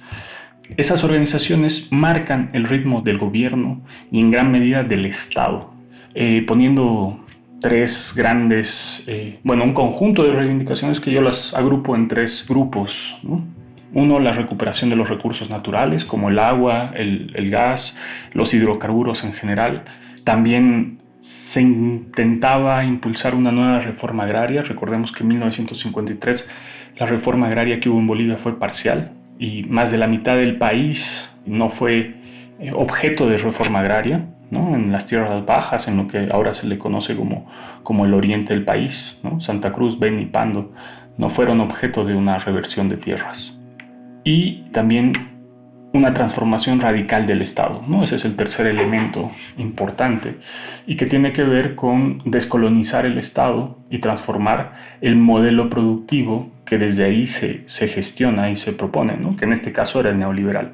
[0.77, 5.73] esas organizaciones marcan el ritmo del gobierno y en gran medida del Estado,
[6.13, 7.19] eh, poniendo
[7.59, 13.15] tres grandes, eh, bueno, un conjunto de reivindicaciones que yo las agrupo en tres grupos.
[13.23, 13.43] ¿no?
[13.93, 17.95] Uno, la recuperación de los recursos naturales, como el agua, el, el, gas,
[18.33, 19.83] los hidrocarburos en general.
[20.23, 24.63] También se intentaba impulsar una nueva reforma agraria.
[24.63, 26.47] Recordemos que en 1953
[26.97, 30.57] la reforma agraria que hubo en Bolivia fue parcial y más de la mitad del
[30.57, 32.15] país no fue
[32.59, 34.25] eh, objeto de reforma agraria.
[34.51, 37.47] En las tierras bajas, en lo que ahora se le conoce como,
[37.83, 39.17] como el oriente del país.
[39.39, 40.71] Santa Cruz, Beni y Pando
[41.17, 43.57] no fueron objeto de una reversión de tierras.
[44.23, 45.13] Y también
[45.93, 47.83] una transformación radical del Estado.
[47.87, 48.03] ¿no?
[48.03, 50.37] Ese es el tercer elemento importante
[50.87, 56.77] y que tiene que ver con descolonizar el Estado y transformar el modelo productivo que
[56.77, 60.73] desde ahí se, se gestiona y se propone, que en este caso era neoliberal.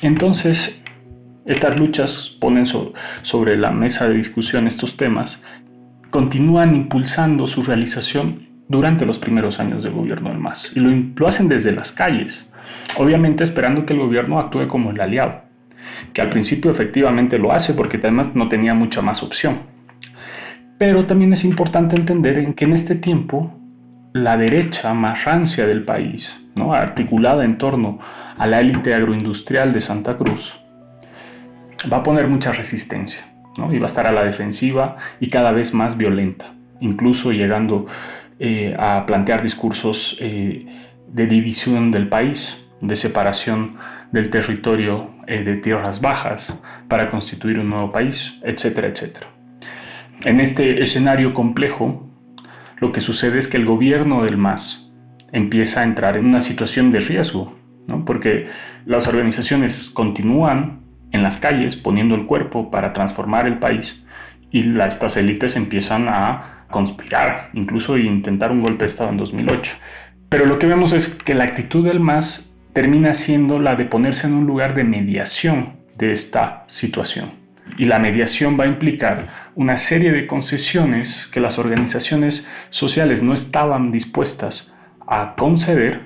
[0.00, 0.82] Entonces,
[1.46, 5.42] estas luchas ponen sobre la mesa de discusión estos temas,
[6.10, 11.26] continúan impulsando su realización durante los primeros años del gobierno del MAS y lo, lo
[11.26, 12.46] hacen desde las calles
[12.96, 15.42] obviamente esperando que el gobierno actúe como el aliado,
[16.12, 19.60] que al principio efectivamente lo hace porque además no tenía mucha más opción.
[20.78, 23.52] Pero también es importante entender en que en este tiempo
[24.12, 26.74] la derecha más rancia del país, ¿no?
[26.74, 27.98] articulada en torno
[28.36, 30.58] a la élite agroindustrial de Santa Cruz,
[31.90, 33.72] va a poner mucha resistencia ¿no?
[33.72, 37.86] y va a estar a la defensiva y cada vez más violenta, incluso llegando
[38.38, 40.66] eh, a plantear discursos eh,
[41.08, 43.76] de división del país, de separación
[44.10, 46.54] del territorio eh, de tierras bajas
[46.88, 49.28] para constituir un nuevo país, etcétera, etcétera.
[50.24, 52.08] En este escenario complejo,
[52.78, 54.90] lo que sucede es que el gobierno del MAS
[55.32, 57.56] empieza a entrar en una situación de riesgo,
[58.06, 58.46] porque
[58.84, 60.80] las organizaciones continúan
[61.12, 64.02] en las calles poniendo el cuerpo para transformar el país
[64.50, 69.76] y estas élites empiezan a conspirar, incluso intentar un golpe de Estado en 2008.
[70.28, 74.26] Pero lo que vemos es que la actitud del MAS termina siendo la de ponerse
[74.26, 77.32] en un lugar de mediación de esta situación.
[77.78, 83.34] Y la mediación va a implicar una serie de concesiones que las organizaciones sociales no
[83.34, 84.72] estaban dispuestas
[85.06, 86.00] a conceder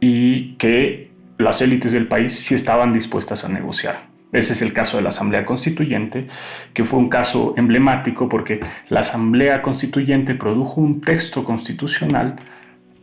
[0.00, 0.99] y que
[1.40, 4.10] las élites del país sí estaban dispuestas a negociar.
[4.32, 6.26] Ese es el caso de la Asamblea Constituyente,
[6.72, 12.36] que fue un caso emblemático porque la Asamblea Constituyente produjo un texto constitucional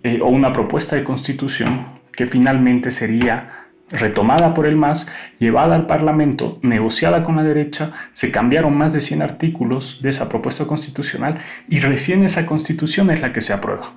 [0.04, 5.08] eh, o una propuesta de constitución que finalmente sería retomada por el MAS,
[5.40, 10.30] llevada al Parlamento, negociada con la derecha, se cambiaron más de 100 artículos de esa
[10.30, 13.94] propuesta constitucional y recién esa constitución es la que se aprueba.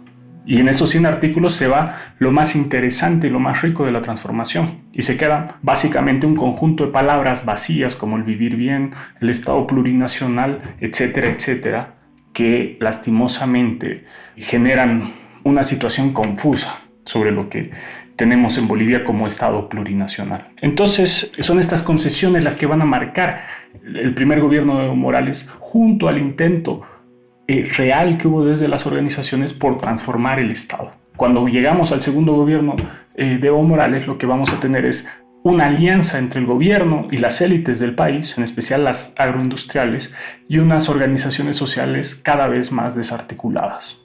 [0.50, 3.92] Y en esos 100 artículos se va lo más interesante y lo más rico de
[3.92, 4.80] la transformación.
[4.92, 9.64] Y se queda básicamente un conjunto de palabras vacías como el vivir bien, el Estado
[9.68, 11.94] plurinacional, etcétera, etcétera,
[12.32, 14.02] que lastimosamente
[14.38, 15.12] generan
[15.44, 17.70] una situación confusa sobre lo que
[18.16, 20.48] tenemos en Bolivia como Estado plurinacional.
[20.62, 23.46] Entonces, son estas concesiones las que van a marcar
[23.84, 26.82] el primer gobierno de Evo Morales junto al intento
[27.50, 30.92] eh, real que hubo desde las organizaciones por transformar el Estado.
[31.16, 32.76] Cuando llegamos al segundo gobierno
[33.16, 35.04] eh, de Evo Morales, lo que vamos a tener es
[35.42, 40.14] una alianza entre el gobierno y las élites del país, en especial las agroindustriales,
[40.48, 43.98] y unas organizaciones sociales cada vez más desarticuladas.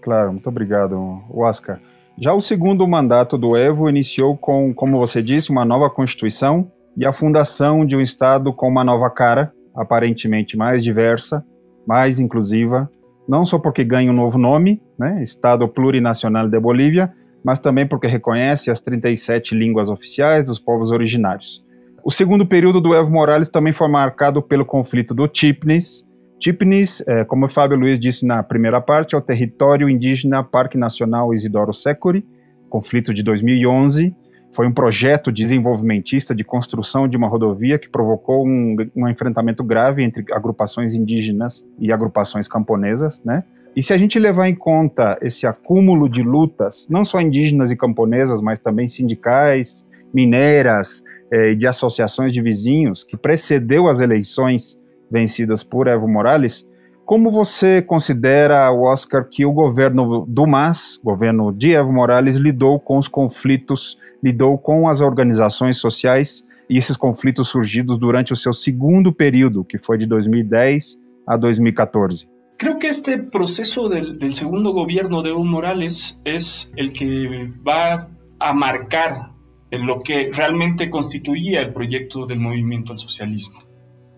[0.00, 1.78] Claro, muito obrigado, Oscar.
[2.20, 7.06] Já o segundo mandato do Evo iniciou com, como você disse, uma nova Constituição e
[7.06, 11.44] a fundação de um Estado com uma nova cara, aparentemente mais diversa,
[11.88, 12.90] mais inclusiva,
[13.26, 17.10] não só porque ganha um novo nome, né, Estado Plurinacional de Bolívia,
[17.42, 21.64] mas também porque reconhece as 37 línguas oficiais dos povos originários.
[22.04, 26.06] O segundo período do Evo Morales também foi marcado pelo conflito do Chipnis,
[26.40, 30.78] Chipnis, é, como o Fábio Luiz disse na primeira parte, é o território indígena Parque
[30.78, 32.24] Nacional Isidoro Securi,
[32.70, 34.14] conflito de 2011.
[34.52, 40.02] Foi um projeto desenvolvimentista de construção de uma rodovia que provocou um, um enfrentamento grave
[40.02, 43.44] entre agrupações indígenas e agrupações camponesas, né?
[43.76, 47.76] E se a gente levar em conta esse acúmulo de lutas, não só indígenas e
[47.76, 54.80] camponesas, mas também sindicais, mineiras eh, e de associações de vizinhos, que precedeu as eleições
[55.10, 56.67] vencidas por Evo Morales,
[57.08, 62.98] como você considera, Oscar, que o governo do MAS, governo de Evo Morales, lidou com
[62.98, 69.10] os conflitos, lidou com as organizações sociais e esses conflitos surgidos durante o seu segundo
[69.10, 72.28] período, que foi de 2010 a 2014?
[72.58, 78.06] Creo que este proceso del, del segundo gobierno de Evo Morales es el que va
[78.38, 79.32] a marcar
[79.72, 83.67] lo que realmente constituía el proyecto del movimiento al socialismo.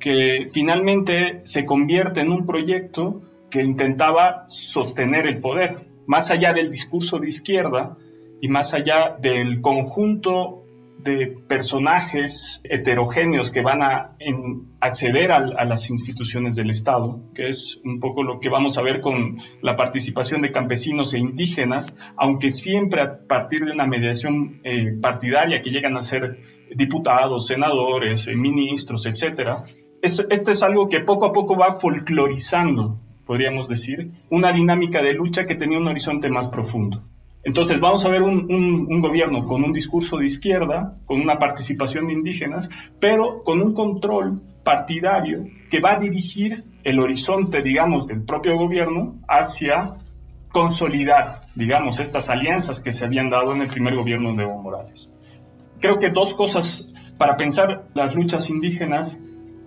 [0.01, 6.71] Que finalmente se convierte en un proyecto que intentaba sostener el poder, más allá del
[6.71, 7.97] discurso de izquierda
[8.41, 10.65] y más allá del conjunto
[11.03, 14.17] de personajes heterogéneos que van a
[14.81, 19.01] acceder a, las instituciones del Estado, que es un poco lo que vamos a ver
[19.01, 24.95] con la participación de campesinos e indígenas, aunque siempre a partir de una mediación eh,
[25.01, 26.41] partidaria que llegan a ser
[26.75, 29.65] diputados, senadores, eh, ministros, etcétera,
[30.03, 35.47] esto es algo que poco a poco va folclorizando, podríamos decir, una dinámica de lucha
[35.47, 37.03] que tenía un horizonte más profundo.
[37.43, 42.13] Entonces vamos a ver un, gobierno con un discurso de izquierda, con una participación de
[42.13, 42.69] indígenas,
[43.01, 49.17] pero con un control partidario que va a dirigir el horizonte, digamos, del propio gobierno
[49.27, 49.97] hacia
[50.51, 55.11] consolidar, digamos, estas alianzas que se habían dado en el primer gobierno de Evo Morales.
[55.81, 56.87] Creo que dos cosas
[57.17, 59.19] para pensar las luchas indígenas,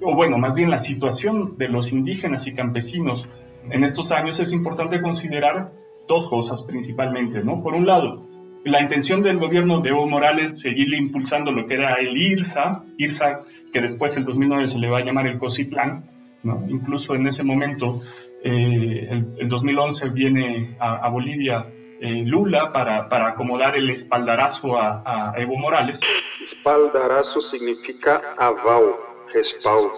[0.04, 3.26] o bueno, más bien la situación de los indígenas y campesinos
[3.70, 5.72] en estos años es importante considerar
[6.08, 7.64] dos cosas principalmente, ¿no?
[7.64, 8.24] Por un lado,
[8.66, 13.40] la intención del gobierno de Evo Morales seguirle impulsando lo que era el IRSA, IRSA
[13.72, 16.10] que después en 2009 se le va a llamar el COSIPLAN,
[16.44, 16.66] ¿no?
[16.70, 18.02] Incluso en ese momento,
[18.44, 21.68] eh, en 2011 viene a, Bolivia
[22.00, 26.00] eh, Lula para, acomodar el espaldarazo a, a, Evo Morales.
[26.42, 28.96] Espaldarazo significa aval,
[29.34, 29.92] respaldo.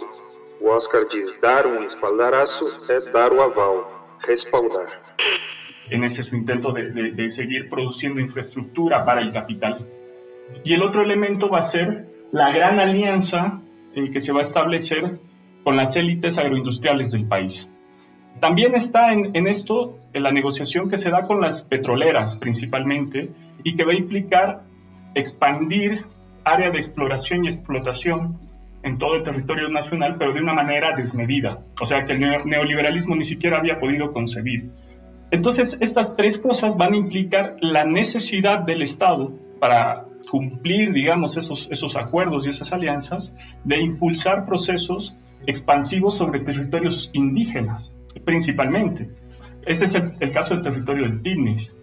[0.61, 3.83] O Oscar diz dar un espaldarazo es dar o aval,
[4.21, 4.87] respaldar
[5.89, 9.85] en ese su intento de, seguir produciendo infraestructura para el capital.
[10.63, 13.61] Y el otro elemento va a ser la gran alianza
[13.95, 15.19] eh, que se va a establecer
[15.63, 17.67] con las élites agroindustriales del país.
[18.39, 23.29] También está en, esto la negociación que se da con las petroleras principalmente
[23.63, 24.63] y que va a implicar
[25.13, 26.05] expandir
[26.43, 28.37] área de exploración y explotación
[28.85, 33.15] en todo el territorio nacional, pero de una manera desmedida, o sea que el neoliberalismo
[33.15, 34.69] ni siquiera había podido concebir.
[35.31, 41.95] Entonces, estas tres cosas van a implicar la necesidad del Estado para cumplir, digamos, esos,
[41.95, 45.15] acuerdos y esas alianzas, de impulsar procesos
[45.47, 47.91] expansivos sobre territorios indígenas,
[48.23, 49.09] principalmente.
[49.65, 51.73] Ese es el, caso del territorio del Timnis,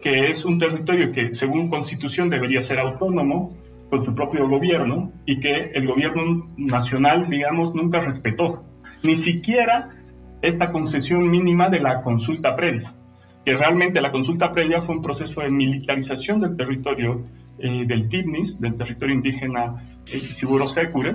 [0.00, 3.54] que es un territorio que, según constitución, debería ser autónomo,
[3.90, 8.64] con su propio gobierno, y que el gobierno nacional, digamos, nunca respetó.
[9.02, 9.90] Ni siquiera
[10.42, 12.92] esta concesión mínima de la consulta previa,
[13.44, 17.22] que realmente la consulta previa fue un proceso de militarización del territorio
[17.58, 19.76] eh, del Tibnis, del territorio indígena
[20.12, 21.14] eh, Siburo Secure,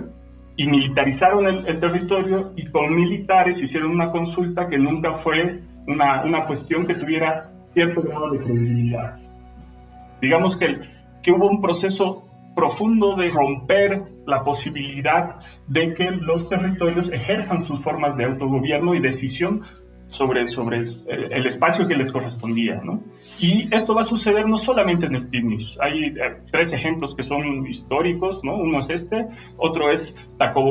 [0.55, 6.45] y militarizaron el, territorio y con militares hicieron una consulta que nunca fue una, una
[6.45, 9.13] cuestión que tuviera cierto grado de credibilidad.
[10.21, 10.79] Digamos que,
[11.23, 15.37] que hubo un proceso profundo de romper la posibilidad
[15.67, 19.63] de que los territorios ejerzan sus formas de autogobierno y decisión
[20.11, 22.81] sobre, sobre el espacio que les correspondía.
[22.83, 23.01] ¿no?
[23.39, 25.77] Y esto va a suceder no solamente en el TINIS.
[25.81, 28.43] Hay eh, tres ejemplos que son históricos.
[28.43, 28.57] ¿no?
[28.57, 29.27] Uno es este,
[29.57, 30.15] otro es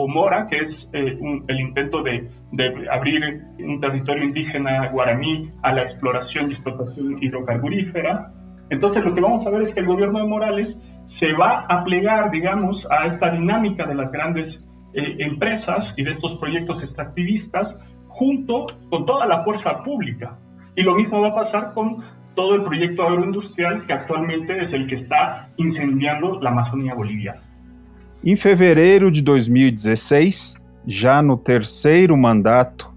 [0.09, 1.19] Mora, que es eh,
[1.49, 8.35] el intento de, de, abrir un territorio indígena guaraní a la exploración y explotación hidrocarburífera.
[8.69, 10.79] Entonces lo que vamos a ver es que el gobierno de Morales
[11.11, 16.11] se va a plegar, digamos, a esta dinámica de las grandes eh, empresas y de
[16.11, 17.77] estos proyectos extractivistas
[18.09, 20.39] junto con toda la fuerza pública.
[20.77, 21.99] Y lo mismo va a pasar con
[22.37, 27.43] todo el proyecto agroindustrial que actualmente es el que está incendiando la Amazonía boliviana.
[28.25, 32.89] Em fevereiro de 2016, já no terceiro mandato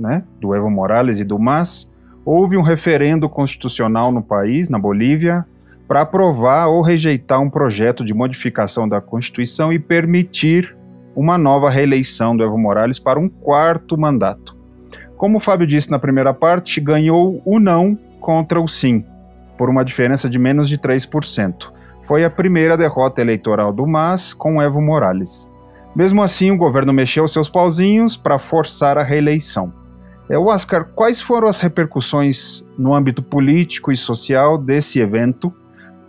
[0.00, 1.90] né, do Evo Morales e do MAS,
[2.24, 5.44] houve um referendo constitucional no país, na Bolívia,
[5.88, 10.76] para aprovar ou rejeitar um projeto de modificação da Constituição e permitir
[11.16, 14.54] uma nova reeleição do Evo Morales para um quarto mandato.
[15.16, 19.02] Como o Fábio disse na primeira parte, ganhou o não contra o sim,
[19.56, 21.72] por uma diferença de menos de 3%.
[22.06, 25.50] Foi a primeira derrota eleitoral do MAS com Evo Morales.
[25.96, 29.72] Mesmo assim, o governo mexeu seus pauzinhos para forçar a reeleição.
[30.28, 35.52] É, Oscar, quais foram as repercussões no âmbito político e social desse evento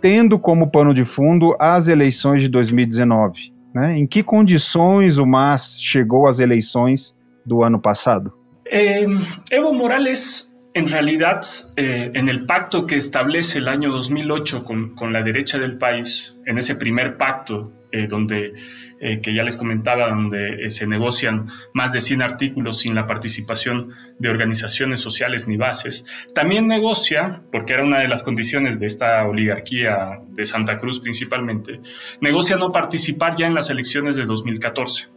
[0.00, 3.52] tendo como pano de fundo as eleições de 2019.
[3.74, 3.98] Né?
[3.98, 8.32] Em que condições o MAS chegou às eleições do ano passado?
[9.50, 11.40] Evo Morales, en realidad,
[11.76, 16.58] eh, el pacto que establece el año 2008 con, con la derecha del país, en
[16.58, 18.54] ese primer pacto eh, donde
[19.02, 23.06] Eh, que ya les comentaba, donde eh, se negocian más de 100 artículos sin la
[23.06, 23.88] participación
[24.18, 26.04] de organizaciones sociales ni bases.
[26.34, 31.80] También negocia, porque era una de las condiciones de esta oligarquía de Santa Cruz principalmente,
[32.20, 35.08] negocia no participar ya en las elecciones de 2014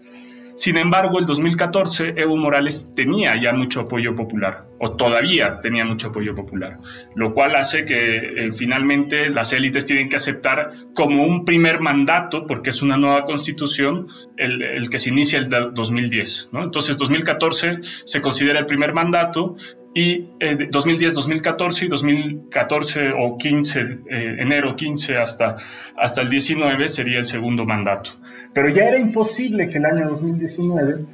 [0.55, 6.09] sin embargo, el 2014 Evo Morales tenía ya mucho apoyo popular, o todavía tenía mucho
[6.09, 6.79] apoyo popular,
[7.15, 12.45] lo cual hace que eh, finalmente las élites tienen que aceptar como un primer mandato,
[12.45, 16.49] porque es una nueva constitución, el, que se inicia el 2010.
[16.51, 16.63] ¿no?
[16.63, 19.55] Entonces, 2014 se considera el primer mandato
[19.95, 20.27] y
[20.71, 25.55] 2010, 2014 y 2014 o 15, eh, enero 15 hasta,
[25.95, 28.11] hasta el 19 sería el segundo mandato.
[28.53, 31.05] Pero ya era imposible que el año 2019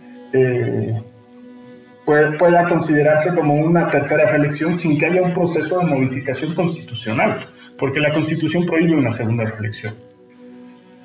[2.38, 7.40] pueda considerarse como una tercera reelección sin que haya un proceso de modificación constitucional,
[7.78, 9.94] porque la constitución prohíbe una segunda reelección.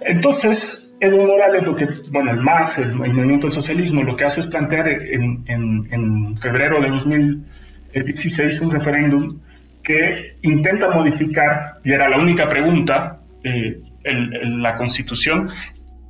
[0.01, 4.41] Entonces, Evo Morales, lo que, bueno, el MAS, el, Movimiento del Socialismo, lo que hace
[4.41, 9.39] es plantear en, en, febrero de 2016 un referéndum
[9.82, 15.51] que intenta modificar, y era la única pregunta, eh, la constitución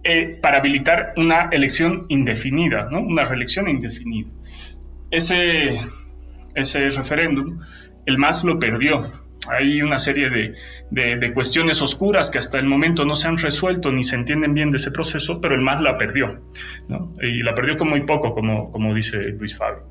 [0.04, 3.00] eh, para habilitar una elección indefinida, ¿no?
[3.00, 4.28] una reelección indefinida.
[5.10, 5.76] Ese,
[6.54, 7.60] ese referéndum,
[8.04, 9.06] el MAS lo perdió.
[9.48, 10.54] Hay una serie de,
[10.90, 14.70] de, cuestiones oscuras que hasta el momento no se han resuelto ni se entienden bien
[14.70, 16.40] de ese proceso, pero el MAS la perdió.
[16.88, 17.14] ¿no?
[17.22, 19.84] Y la perdió con muy poco, como, como dice Luis Fabio.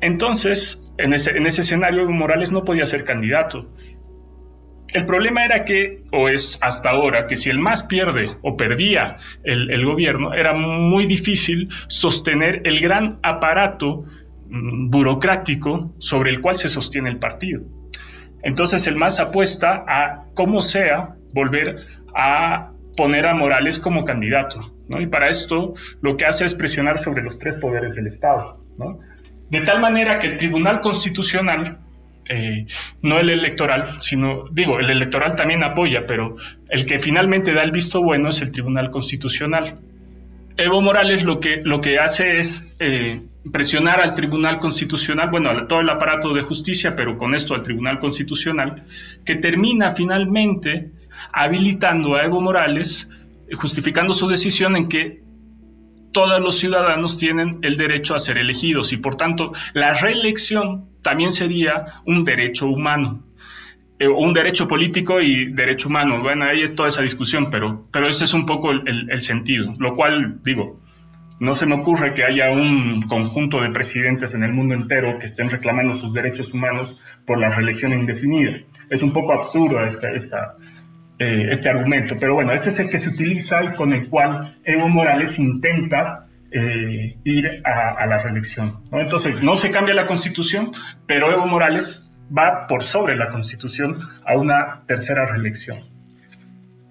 [0.00, 3.70] Entonces, en ese, en ese escenario, Morales no podía ser candidato.
[4.94, 9.16] El problema era que, o es hasta ahora, que si el MAS pierde o perdía
[9.42, 14.04] el, gobierno, era muy difícil sostener el gran aparato
[14.48, 17.62] mm, burocrático sobre el cual se sostiene el partido.
[18.42, 21.84] Entonces el MAS apuesta a, como sea, volver
[22.14, 24.72] a poner a Morales como candidato.
[24.88, 28.64] Y para esto lo que hace es presionar sobre los tres poderes del Estado.
[29.50, 31.78] De tal manera que el Tribunal Constitucional
[32.28, 32.66] eh,
[33.02, 36.36] no el electoral, sino, digo, el electoral también apoya, pero
[36.68, 39.78] el que finalmente da el visto bueno es el Tribunal Constitucional.
[40.56, 43.22] Evo Morales lo que, lo que hace es eh,
[43.52, 47.62] presionar al Tribunal Constitucional, bueno, a todo el aparato de justicia, pero con esto al
[47.62, 48.84] Tribunal Constitucional,
[49.24, 50.92] que termina finalmente
[51.32, 53.08] habilitando a Evo Morales,
[53.54, 55.26] justificando su decisión en que
[56.12, 61.30] todos los ciudadanos tienen el derecho a ser elegidos y por tanto la reelección también
[61.30, 63.22] sería un derecho humano.
[64.00, 66.20] Eh, un derecho político y derecho humano.
[66.20, 69.72] Bueno, ahí es toda esa discusión, pero, pero ese es un poco el, sentido.
[69.78, 70.80] Lo cual, digo,
[71.38, 75.26] no se me ocurre que haya un conjunto de presidentes en el mundo entero que
[75.26, 78.58] estén reclamando sus derechos humanos por la reelección indefinida.
[78.90, 82.16] Es un poco absurdo eh, este argumento.
[82.18, 86.25] Pero bueno, ese es el que se utiliza y con el cual Evo Morales intenta
[86.50, 88.82] eh, ir a, la reelección.
[88.92, 90.72] Entonces, no se cambia la constitución,
[91.06, 92.04] pero Evo Morales
[92.36, 95.78] va por sobre la constitución a una tercera reelección.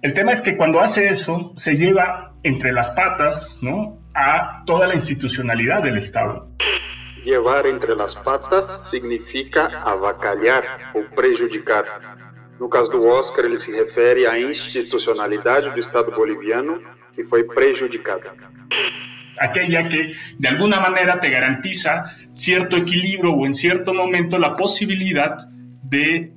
[0.02, 3.98] El tema es que cuando hace eso, se lleva entre las patas ¿no?
[4.14, 6.48] a toda la institucionalidad del Estado.
[7.24, 11.84] Llevar entre las patas significa avacalhar o prejudicar
[12.58, 16.80] No caso do Oscar, ele se refere à institucionalidade do Estado boliviano
[17.14, 18.32] que foi prejudicada.
[19.40, 25.36] Aquella que de alguna manera te garantiza cierto equilibrio o en cierto momento la posibilidad
[25.82, 26.32] de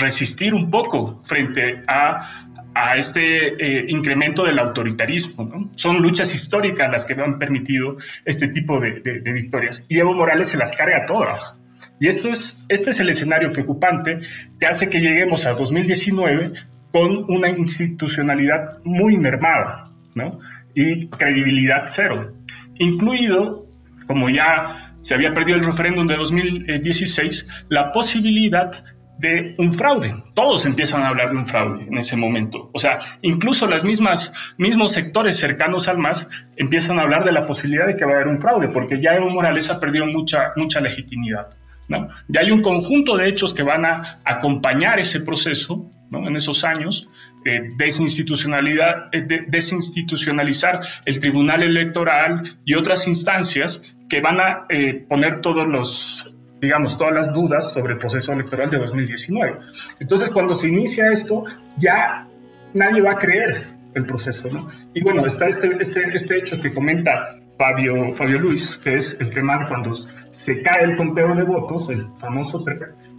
[0.00, 5.70] resistir un poco frente a, a este eh, incremento del autoritarismo.
[5.74, 9.00] Son luchas históricas las que han permitido este tipo de,
[9.32, 9.84] victorias.
[9.88, 11.56] Y Evo Morales se las carga todas.
[12.00, 14.18] Y esto es, este es el escenario preocupante
[14.58, 16.52] que hace que lleguemos a 2019
[16.90, 19.84] con una institucionalidad muy mermada
[20.14, 20.38] ¿no?
[20.74, 22.32] Y credibilidad cero,
[22.78, 23.66] incluido,
[24.06, 28.72] como ya se había perdido el referéndum de 2016, la posibilidad
[29.18, 30.14] de un fraude.
[30.34, 32.70] Todos empiezan a hablar de un fraude en ese momento.
[32.72, 37.86] O sea, incluso mismas mismos sectores cercanos al MAS empiezan a hablar de la posibilidad
[37.86, 40.80] de que va a haber un fraude, porque ya Evo Morales ha perdido mucha mucha
[40.80, 41.48] legitimidad.
[41.88, 42.08] ¿no?
[42.28, 47.08] Ya hay un conjunto de hechos que van a acompañar ese proceso en esos años,
[47.44, 55.40] eh, desinstitucionalidad, eh, desinstitucionalizar el Tribunal Electoral y otras instancias que van a eh, poner
[55.40, 56.30] todos los
[56.60, 59.58] digamos, todas las dudas sobre el proceso electoral de 2019.
[60.00, 61.44] Entonces, cuando se inicia esto,
[61.76, 62.26] ya
[62.72, 64.48] nadie va a creer el proceso.
[64.94, 69.30] Y bueno, está este, este, este hecho que comenta Fabio, Fabio Luis, que es el
[69.30, 69.94] tema de cuando
[70.30, 72.64] se cae el conteo de votos, el famoso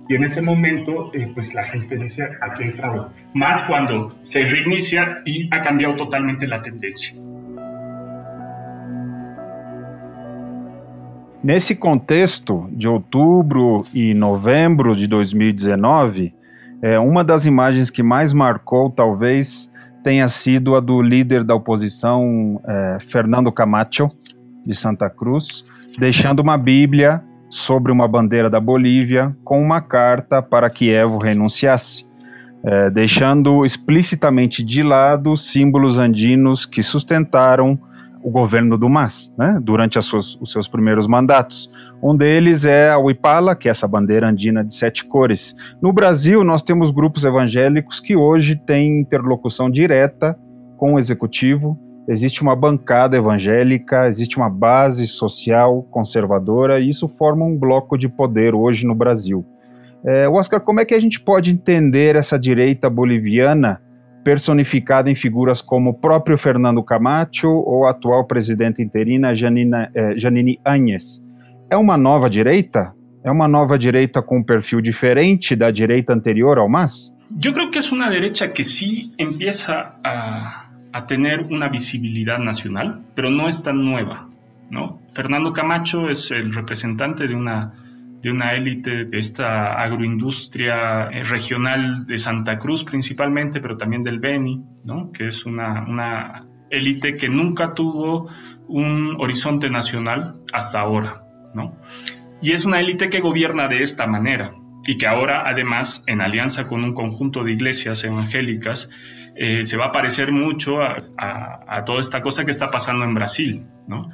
[0.07, 3.07] y en ese momento, eh, pues la gente dice, aquí hay fraude.
[3.33, 7.15] Más cuando se reinicia y ha cambiado totalmente la tendencia.
[11.43, 16.33] Nesse contexto de outubro e novembro de 2019,
[16.81, 19.71] é, uma das imagens que mais marcou, talvez,
[20.03, 24.09] tenha sido a do líder da oposição, é, Fernando Camacho,
[24.65, 25.63] de Santa Cruz,
[25.99, 27.23] deixando uma Bíblia
[27.55, 32.05] sobre uma bandeira da Bolívia com uma carta para que Evo renunciasse,
[32.65, 37.79] é, deixando explicitamente de lado símbolos andinos que sustentaram
[38.21, 41.71] o governo do MAS, né, durante suas, os seus primeiros mandatos.
[42.03, 45.55] Um deles é a Uipala, que é essa bandeira andina de sete cores.
[45.81, 50.37] No Brasil, nós temos grupos evangélicos que hoje têm interlocução direta
[50.75, 57.45] com o executivo existe uma bancada evangélica, existe uma base social conservadora, e isso forma
[57.45, 59.45] um bloco de poder hoje no Brasil.
[60.03, 63.81] É, Oscar, como é que a gente pode entender essa direita boliviana
[64.23, 70.13] personificada em figuras como o próprio Fernando Camacho ou a atual presidenta interina Janina, eh,
[70.17, 71.23] Janine Áñez?
[71.69, 72.93] É uma nova direita?
[73.23, 77.13] É uma nova direita com um perfil diferente da direita anterior ao MAS?
[77.43, 80.64] Eu creo que é uma direita que sí empieza a,
[80.95, 84.29] a tener una visibilidad nacional, pero no es tan nueva.
[84.69, 85.01] ¿no?
[85.13, 87.73] Fernando Camacho es el representante de una,
[88.21, 94.21] de una élite de esta agroindustria eh, regional de Santa Cruz principalmente, pero también del
[94.21, 95.11] Beni, ¿no?
[95.11, 98.29] que es una, élite que nunca tuvo
[98.69, 101.23] un horizonte nacional hasta ahora.
[101.53, 101.75] ¿no?
[102.41, 104.53] Y es una élite que gobierna de esta manera
[104.87, 108.89] y que ahora además en alianza con un conjunto de iglesias evangélicas
[109.35, 113.67] eh, se va a parecer mucho a, toda esta cosa que está pasando en Brasil.
[113.87, 114.09] ¿no?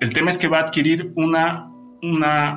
[0.00, 1.72] El tema es que va a adquirir una,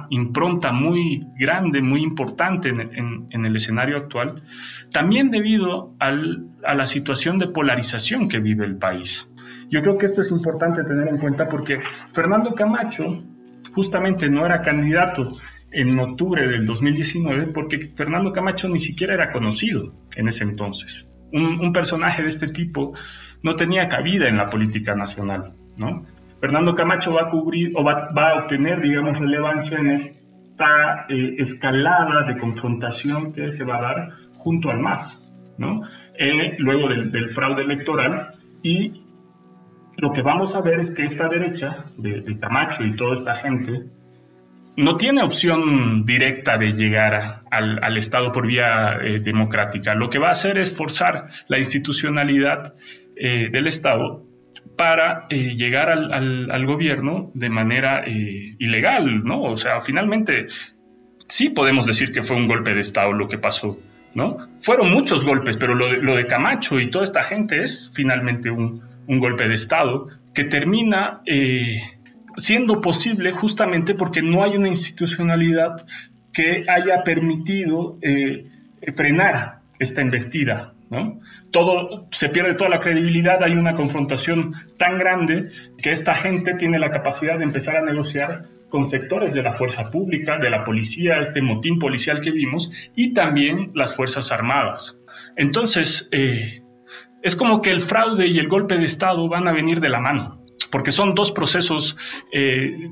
[0.09, 4.43] impronta muy grande, muy importante en, el escenario actual,
[4.91, 9.28] también debido a la situación de polarización que vive el país.
[9.70, 11.80] Yo creo que esto es importante tener en cuenta porque
[12.11, 13.24] Fernando Camacho
[13.74, 15.32] justamente no era candidato
[15.72, 21.05] en octubre del 2019 porque Fernando Camacho ni siquiera era conocido en ese entonces.
[21.32, 22.93] Un, personaje de este tipo
[23.43, 26.05] no tenía cabida en la política nacional, ¿no?
[26.41, 32.23] Fernando Camacho va a cubrir o va, a obtener, digamos, relevancia en esta eh, escalada
[32.23, 35.21] de confrontación que se va a dar junto al MAS,
[35.57, 35.82] ¿no?
[36.17, 38.32] Eh, luego del, fraude electoral
[38.63, 39.03] y
[39.97, 43.36] lo que vamos a ver es que esta derecha de, de Camacho y toda esta
[43.36, 43.89] gente
[44.80, 49.93] no tiene opción directa de llegar al, Estado por vía eh, democrática.
[49.93, 52.75] Lo que va a hacer es forzar la institucionalidad
[53.17, 54.23] eh, del Estado
[54.77, 59.41] para eh, llegar al, gobierno de manera ilegal, ¿no?
[59.41, 60.45] O sea, finalmente
[61.11, 63.77] sí podemos decir que fue un golpe de Estado lo que pasó,
[64.13, 64.38] ¿no?
[64.61, 69.49] Fueron muchos golpes, pero lo de, Camacho y toda esta gente es finalmente un, golpe
[69.49, 71.21] de Estado que termina
[72.38, 75.86] siendo posible justamente porque no hay una institucionalidad
[76.34, 78.45] que haya permitido eh,
[78.95, 80.73] frenar esta embestida.
[80.89, 81.19] ¿no?
[81.51, 86.80] Todo se pierde toda la credibilidad, hay una confrontación tan grande que esta gente tiene
[86.80, 91.19] la capacidad de empezar a negociar con sectores de la fuerza pública, de la policía,
[91.19, 94.95] este motín policial que vimos, y también las Fuerzas Armadas.
[95.36, 96.61] Entonces, eh,
[97.23, 99.99] es como que el fraude y el golpe de Estado van a venir de la
[99.99, 100.38] mano
[100.72, 101.97] porque son dos procesos
[102.32, 102.89] eh,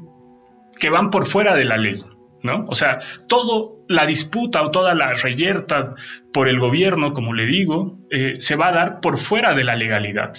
[0.79, 2.01] que van por fuera de la ley.
[2.43, 2.65] ¿no?
[2.67, 5.95] O sea, toda la disputa o toda la reyerta
[6.31, 9.75] por el gobierno, como le digo, eh, se va a dar por fuera de la
[9.75, 10.33] legalidad.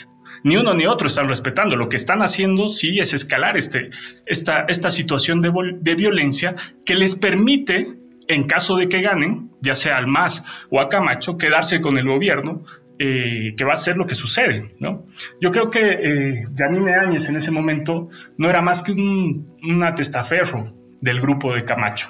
[0.45, 1.77] Ni uno ni otro están respetando.
[1.77, 3.91] Lo que están haciendo sí es escalar este,
[4.27, 9.75] esta, esta situación de, de violencia que les permite, en caso de que ganen, ya
[9.75, 12.59] sea al MAS o a Camacho, quedarse con el gobierno
[12.99, 15.07] eh, que va a ser lo que sucede, ¿no?
[15.41, 19.95] Yo creo que eh, Janine Áñez en ese momento no era más que un, una
[19.95, 22.09] testaferro del grupo de Camacho.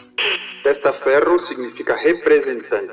[0.62, 2.92] Testaferro significa representante.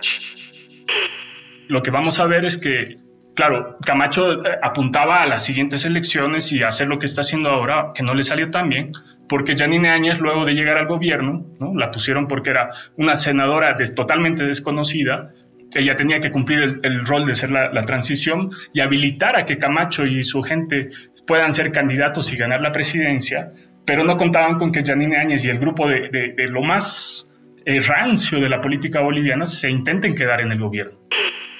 [1.67, 2.97] Lo que vamos a ver es que,
[3.33, 7.91] claro, Camacho apuntaba a las siguientes elecciones y a hacer lo que está haciendo ahora,
[7.95, 8.91] que no le salió tan bien,
[9.27, 11.73] porque Janine Áñez, luego de llegar al gobierno, ¿no?
[11.75, 15.31] la pusieron porque era una senadora de, totalmente desconocida,
[15.73, 20.05] ella tenía que cumplir el, rol de ser la, transición y habilitar a que Camacho
[20.05, 20.89] y su gente
[21.25, 23.51] puedan ser candidatos y ganar la presidencia,
[23.85, 27.29] pero no contaban con que Janine Áñez y el grupo de lo más
[27.67, 30.99] eh, rancio de la política boliviana se intenten quedar en el gobierno.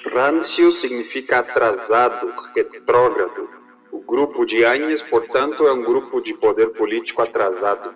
[0.05, 3.49] Rancio significa atrasado, retrógrado.
[3.91, 7.89] O grupo de Áñez, portanto, é um grupo de poder político atrasado.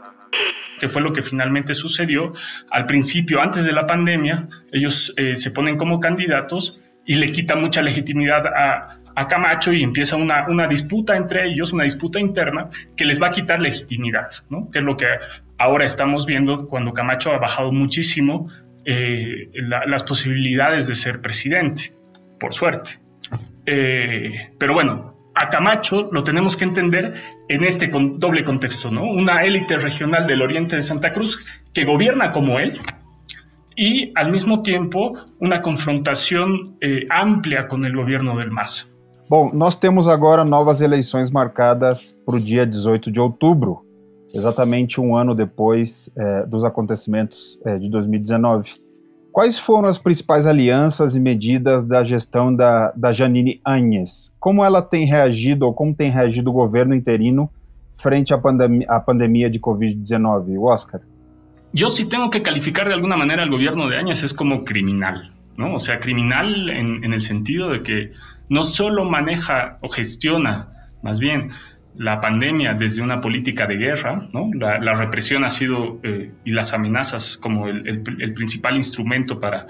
[0.79, 2.33] Que fue lo que finalmente sucedió.
[2.71, 7.55] Al principio, antes de la pandemia, ellos eh, se ponen como candidatos y le quita
[7.55, 8.95] mucha legitimidad a,
[9.27, 13.31] Camacho y empieza una, una, disputa entre ellos, una disputa interna que les va a
[13.31, 14.29] quitar legitimidad,
[14.71, 15.07] que es lo que
[15.57, 18.47] ahora estamos viendo cuando Camacho ha bajado muchísimo
[18.85, 21.93] eh, la, las posibilidades de ser presidente,
[22.39, 22.97] por suerte.
[23.65, 25.08] Eh, pero bueno,
[25.39, 27.13] a Camacho lo tenemos que entender
[27.47, 29.03] en este con doble contexto, ¿no?
[29.03, 31.39] Una élite regional del oriente de Santa Cruz
[31.73, 32.77] que gobierna como él
[33.77, 38.91] y al mismo tiempo una confrontação eh, ampla com o governo del MAS.
[39.29, 43.85] Bom, nós temos agora novas eleições marcadas para o dia 18 de outubro,
[44.33, 48.71] exatamente um ano depois eh, dos acontecimentos eh, de 2019.
[49.39, 54.33] Quais foram as principais alianças e medidas da gestão da, da Janine Áñez?
[54.37, 57.49] Como ela tem reagido ou como tem reagido o governo interino
[57.95, 60.61] frente à, pandem à pandemia de Covid-19?
[60.61, 60.99] Oscar.
[61.73, 65.31] Yo sí tengo que calificar de alguna manera al gobierno de Áñez es como criminal,
[65.55, 65.75] ¿no?
[65.75, 68.11] O sea, criminal en, en el sentido de que
[68.49, 70.67] no solo maneja o gestiona,
[71.01, 71.51] más bien,
[71.99, 77.35] la pandemia desde una política de guerra, la, represión ha sido eh, y las amenazas
[77.35, 78.01] como el,
[78.33, 79.67] principal instrumento para,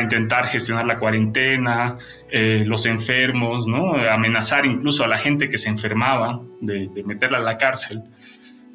[0.00, 1.96] intentar gestionar la cuarentena,
[2.28, 3.66] eh, los enfermos,
[4.10, 8.02] amenazar incluso a la gente que se enfermaba de, meterla a la cárcel.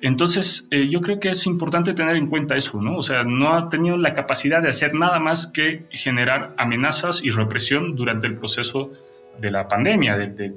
[0.02, 2.96] Entonces, eh, yo creo que es importante tener en cuenta eso, ¿no?
[2.96, 7.30] O sea, no ha tenido la capacidad de hacer nada más que generar amenazas y
[7.30, 8.92] represión durante el proceso
[9.40, 10.54] de la pandemia, de,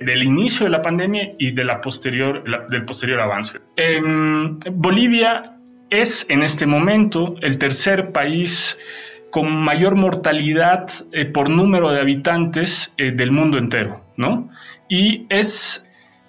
[0.00, 3.58] del inicio de la pandemia y de la posterior, del posterior avance.
[4.72, 5.58] Bolivia
[5.90, 8.78] es en este momento el tercer país
[9.30, 14.50] con mayor mortalidad eh, por número de habitantes eh, del mundo entero, ¿no?
[14.88, 15.86] Y es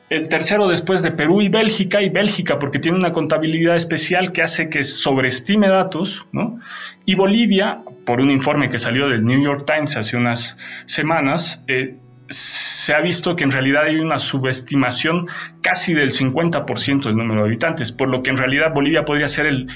[0.10, 4.44] el tercero después de Perú y Bélgica, y Bélgica porque tiene una contabilidad especial que
[4.44, 6.60] hace que sobreestime datos, ¿no?
[7.06, 11.96] Y Bolivia, por un informe que salió del New York Times hace unas semanas, eh,
[12.32, 15.28] se ha visto que en realidad hay una subestimación
[15.62, 19.46] casi del 50% del número de habitantes, por lo que en realidad Bolivia podría ser
[19.46, 19.68] el,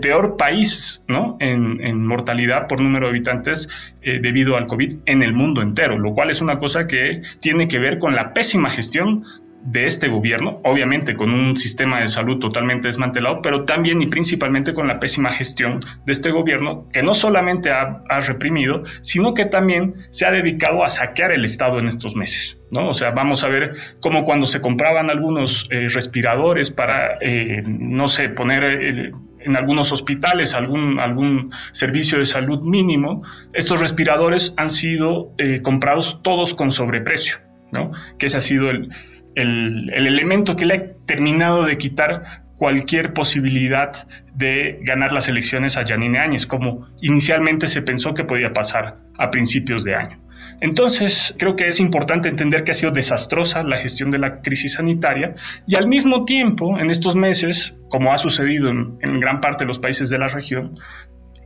[0.00, 1.36] peor país ¿no?
[1.40, 3.68] en, mortalidad por número de habitantes
[4.02, 7.68] eh, debido al COVID en el mundo entero, lo cual es una cosa que tiene
[7.68, 9.24] que ver con la pésima gestión
[9.62, 14.72] de este gobierno, obviamente con un sistema de salud totalmente desmantelado, pero también y principalmente
[14.72, 19.94] con la pésima gestión de este gobierno, que no solamente ha, reprimido, sino que también
[20.10, 22.58] se ha dedicado a saquear el Estado en estos meses.
[22.70, 22.88] ¿no?
[22.88, 28.08] O sea, vamos a ver cómo cuando se compraban algunos eh, respiradores para, eh, no
[28.08, 28.64] sé, poner...
[28.64, 35.32] Eh, en algunos hospitales algún, algún servicio de salud mínimo, estos respiradores han sido
[35.62, 37.36] comprados todos con sobreprecio,
[37.70, 37.92] ¿no?
[38.18, 38.90] que ese ha sido el,
[39.38, 43.92] el, elemento que le ha terminado de quitar cualquier posibilidad
[44.34, 49.30] de ganar las elecciones a Janine Áñez, como inicialmente se pensó que podía pasar a
[49.30, 50.18] principios de año.
[50.60, 54.74] Entonces, creo que es importante entender que ha sido desastrosa la gestión de la crisis
[54.74, 55.34] sanitaria
[55.68, 59.68] y al mismo tiempo, en estos meses, como ha sucedido en, en gran parte de
[59.68, 60.74] los países de la región,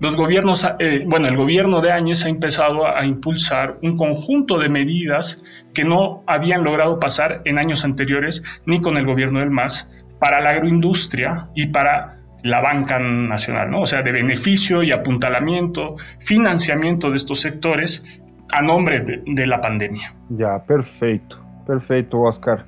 [0.01, 4.69] los gobiernos, eh, bueno, el gobierno de Áñez ha empezado a, impulsar un conjunto de
[4.69, 5.43] medidas
[5.75, 9.89] que no habían logrado pasar en años anteriores ni con el gobierno del MAS
[10.19, 13.83] para la agroindustria y para la banca nacional, ¿no?
[13.83, 18.23] O sea, de beneficio y apuntalamiento, financiamiento de estos sectores
[18.53, 20.15] a nombre de, la pandemia.
[20.29, 22.67] Ya, perfeito, perfeito, Oscar.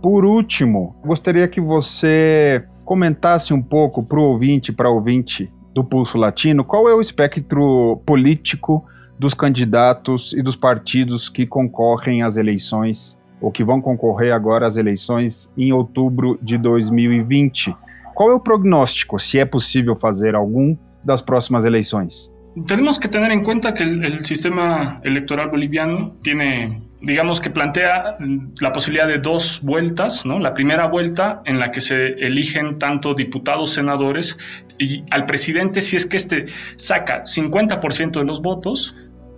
[0.00, 6.16] Por último, gostaria que você comentasse um pouco para o ouvinte, para ouvinte, do Pulso
[6.16, 8.82] Latino, qual é o espectro político
[9.18, 14.78] dos candidatos e dos partidos que concorrem às eleições ou que vão concorrer agora às
[14.78, 17.76] eleições em outubro de 2020?
[18.14, 20.74] Qual é o prognóstico, se é possível fazer algum,
[21.04, 22.32] das próximas eleições?
[22.66, 28.16] Tenemos que tener en cuenta que el sistema electoral boliviano tiene digamos que plantea
[28.60, 30.40] la posibilidad de dos vueltas, ¿no?
[30.40, 34.36] La primera vuelta en la que se eligen tanto diputados, senadores
[34.78, 38.94] y al presidente si es que éste saca 50% de los votos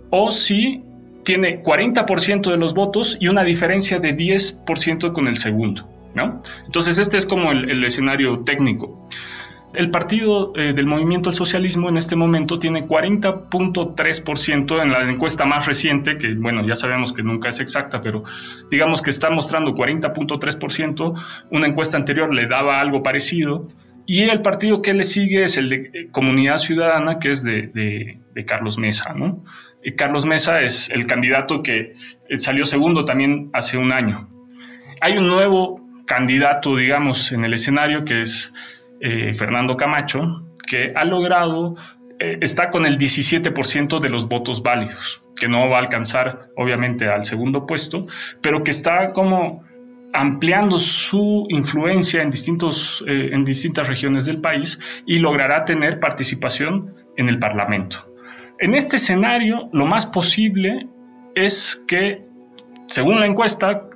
[0.09, 0.83] o si
[1.23, 6.41] tiene 40% de los votos y una diferencia de 10% con el segundo, ¿no?
[6.65, 9.07] Entonces este es como el, el escenario técnico.
[9.73, 15.45] El partido eh, del movimiento al socialismo en este momento tiene 40.3% en la encuesta
[15.45, 18.23] más reciente, que bueno, ya sabemos que nunca es exacta, pero
[18.71, 21.13] digamos que está mostrando 40.3%,
[21.51, 23.67] una encuesta anterior le daba algo parecido,
[24.07, 28.17] y el partido que le sigue es el de eh, Comunidad Ciudadana, que es de,
[28.47, 29.43] Carlos Mesa, ¿no?
[29.95, 31.93] Carlos Mesa es el candidato que
[32.27, 34.29] eh, salió segundo también hace un año.
[34.99, 38.51] Hay un nuevo candidato, digamos, en el escenario que es
[39.01, 41.75] eh, Fernando Camacho, que ha logrado,
[42.19, 47.07] eh, está con el 17% de los votos válidos, que no va a alcanzar obviamente
[47.07, 48.07] al segundo puesto,
[48.41, 49.63] pero que está como
[50.13, 56.95] ampliando su influencia en, distintos, eh, en distintas regiones del país y logrará tener participación
[57.15, 58.11] en el Parlamento.
[58.59, 60.87] En este escenario, lo más posible
[61.35, 62.28] es que
[62.89, 63.87] según la encuesta,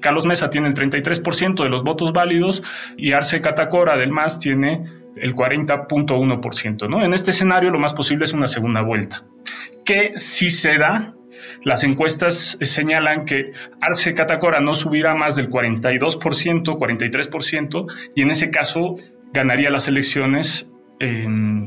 [0.00, 2.62] Carlos Mesa tiene el 33% de los votos válidos
[2.96, 4.84] y Arce Catacora del MAS tiene
[5.16, 6.88] el 40.1%.
[6.88, 7.02] ¿no?
[7.04, 9.24] En este escenario lo más posible es una segunda vuelta,
[9.84, 11.14] que si se da,
[11.62, 18.50] las encuestas señalan que Arce Catacora no subirá más del 42%, 43%, y en ese
[18.50, 18.96] caso
[19.32, 20.68] ganaría las elecciones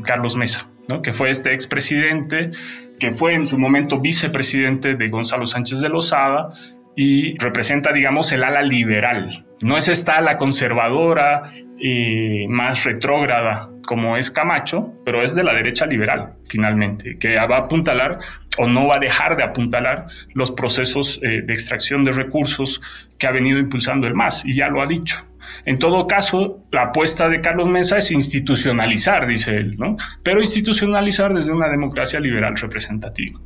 [0.04, 0.68] Carlos Mesa,
[1.02, 2.52] que fue este expresidente
[3.00, 6.54] que fue en su momento vicepresidente de Gonzalo Sánchez de Lozada
[6.96, 9.46] y representa, digamos, el ala liberal.
[9.62, 11.44] No es esta ala conservadora
[11.80, 17.58] y más retrógrada como es Camacho, pero es de la derecha liberal, finalmente, que va
[17.58, 18.20] a apuntalar
[18.58, 22.82] o no va a dejar de apuntalar los procesos eh, de extracción de recursos
[23.18, 25.26] que ha venido impulsando el MAS, y ya lo ha dicho.
[25.66, 29.98] En todo caso, la apuesta de Carlos Mesa es institucionalizar, dice él, ¿no?
[30.24, 33.40] Pero institucionalizar desde una democracia liberal representativa.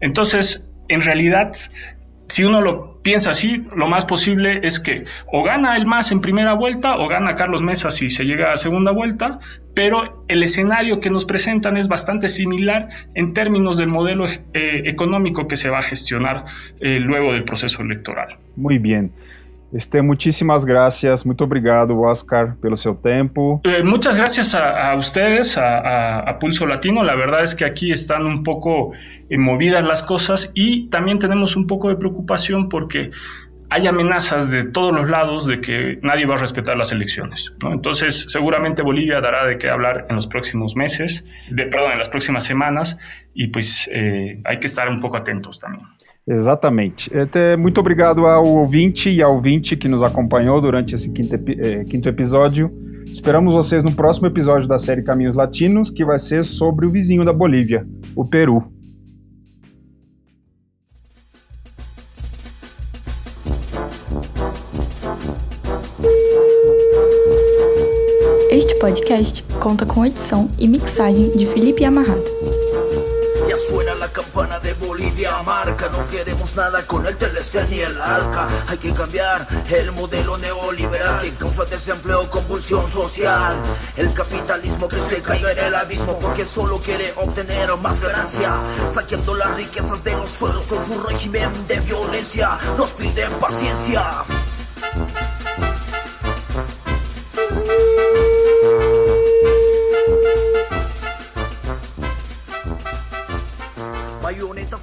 [0.00, 1.52] Entonces, en realidad,
[2.28, 6.20] si uno lo piensa así, lo más posible es que o gana el MAS en
[6.20, 9.40] primera vuelta o gana Carlos Mesa si se llega a segunda vuelta,
[9.74, 15.46] pero el escenario que nos presentan es bastante similar en términos del modelo eh, económico
[15.46, 16.46] que se va a gestionar
[16.80, 18.28] eh, luego del proceso electoral.
[18.56, 19.12] Muy bien.
[19.74, 23.60] Este, muchísimas gracias, muito obrigado, Oscar, pelo seu tempo.
[23.64, 27.02] Eh, muchas gracias a, ustedes, a, Pulso Latino.
[27.02, 28.92] La verdad es que aquí están un poco
[29.28, 33.10] eh, movidas las cosas y también tenemos un poco de preocupación porque
[33.68, 37.52] hay amenazas de todos los lados de que nadie va a respetar las elecciones.
[37.68, 42.10] Entonces, seguramente Bolivia dará de qué hablar en los próximos meses, de, perdón, en las
[42.10, 42.96] próximas semanas,
[43.34, 45.88] y pues eh, hay que estar un poco atentos también.
[46.26, 47.14] Exatamente.
[47.16, 51.84] Até muito obrigado ao ouvinte e ao ouvinte que nos acompanhou durante esse quinto, eh,
[51.84, 52.70] quinto episódio.
[53.04, 57.24] Esperamos vocês no próximo episódio da série Caminhos Latinos, que vai ser sobre o vizinho
[57.24, 58.64] da Bolívia, o Peru.
[68.50, 72.63] Este podcast conta com edição e mixagem de Felipe Amarrado.
[73.56, 75.88] Suena la campana de Bolivia marca.
[75.88, 78.48] No queremos nada con el TLC ni el ALCA.
[78.66, 83.56] Hay que cambiar el modelo neoliberal Que causa desempleo, convulsión social.
[83.96, 88.66] El capitalismo que se cayó en el abismo Porque solo quiere obtener más ganancias.
[88.92, 92.58] Saqueando las riquezas de los suelos Con su régimen de violencia.
[92.76, 94.24] Nos piden paciencia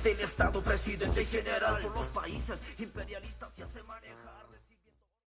[0.03, 4.30] del Estado, presidente general por los países imperialistas se hace manejar.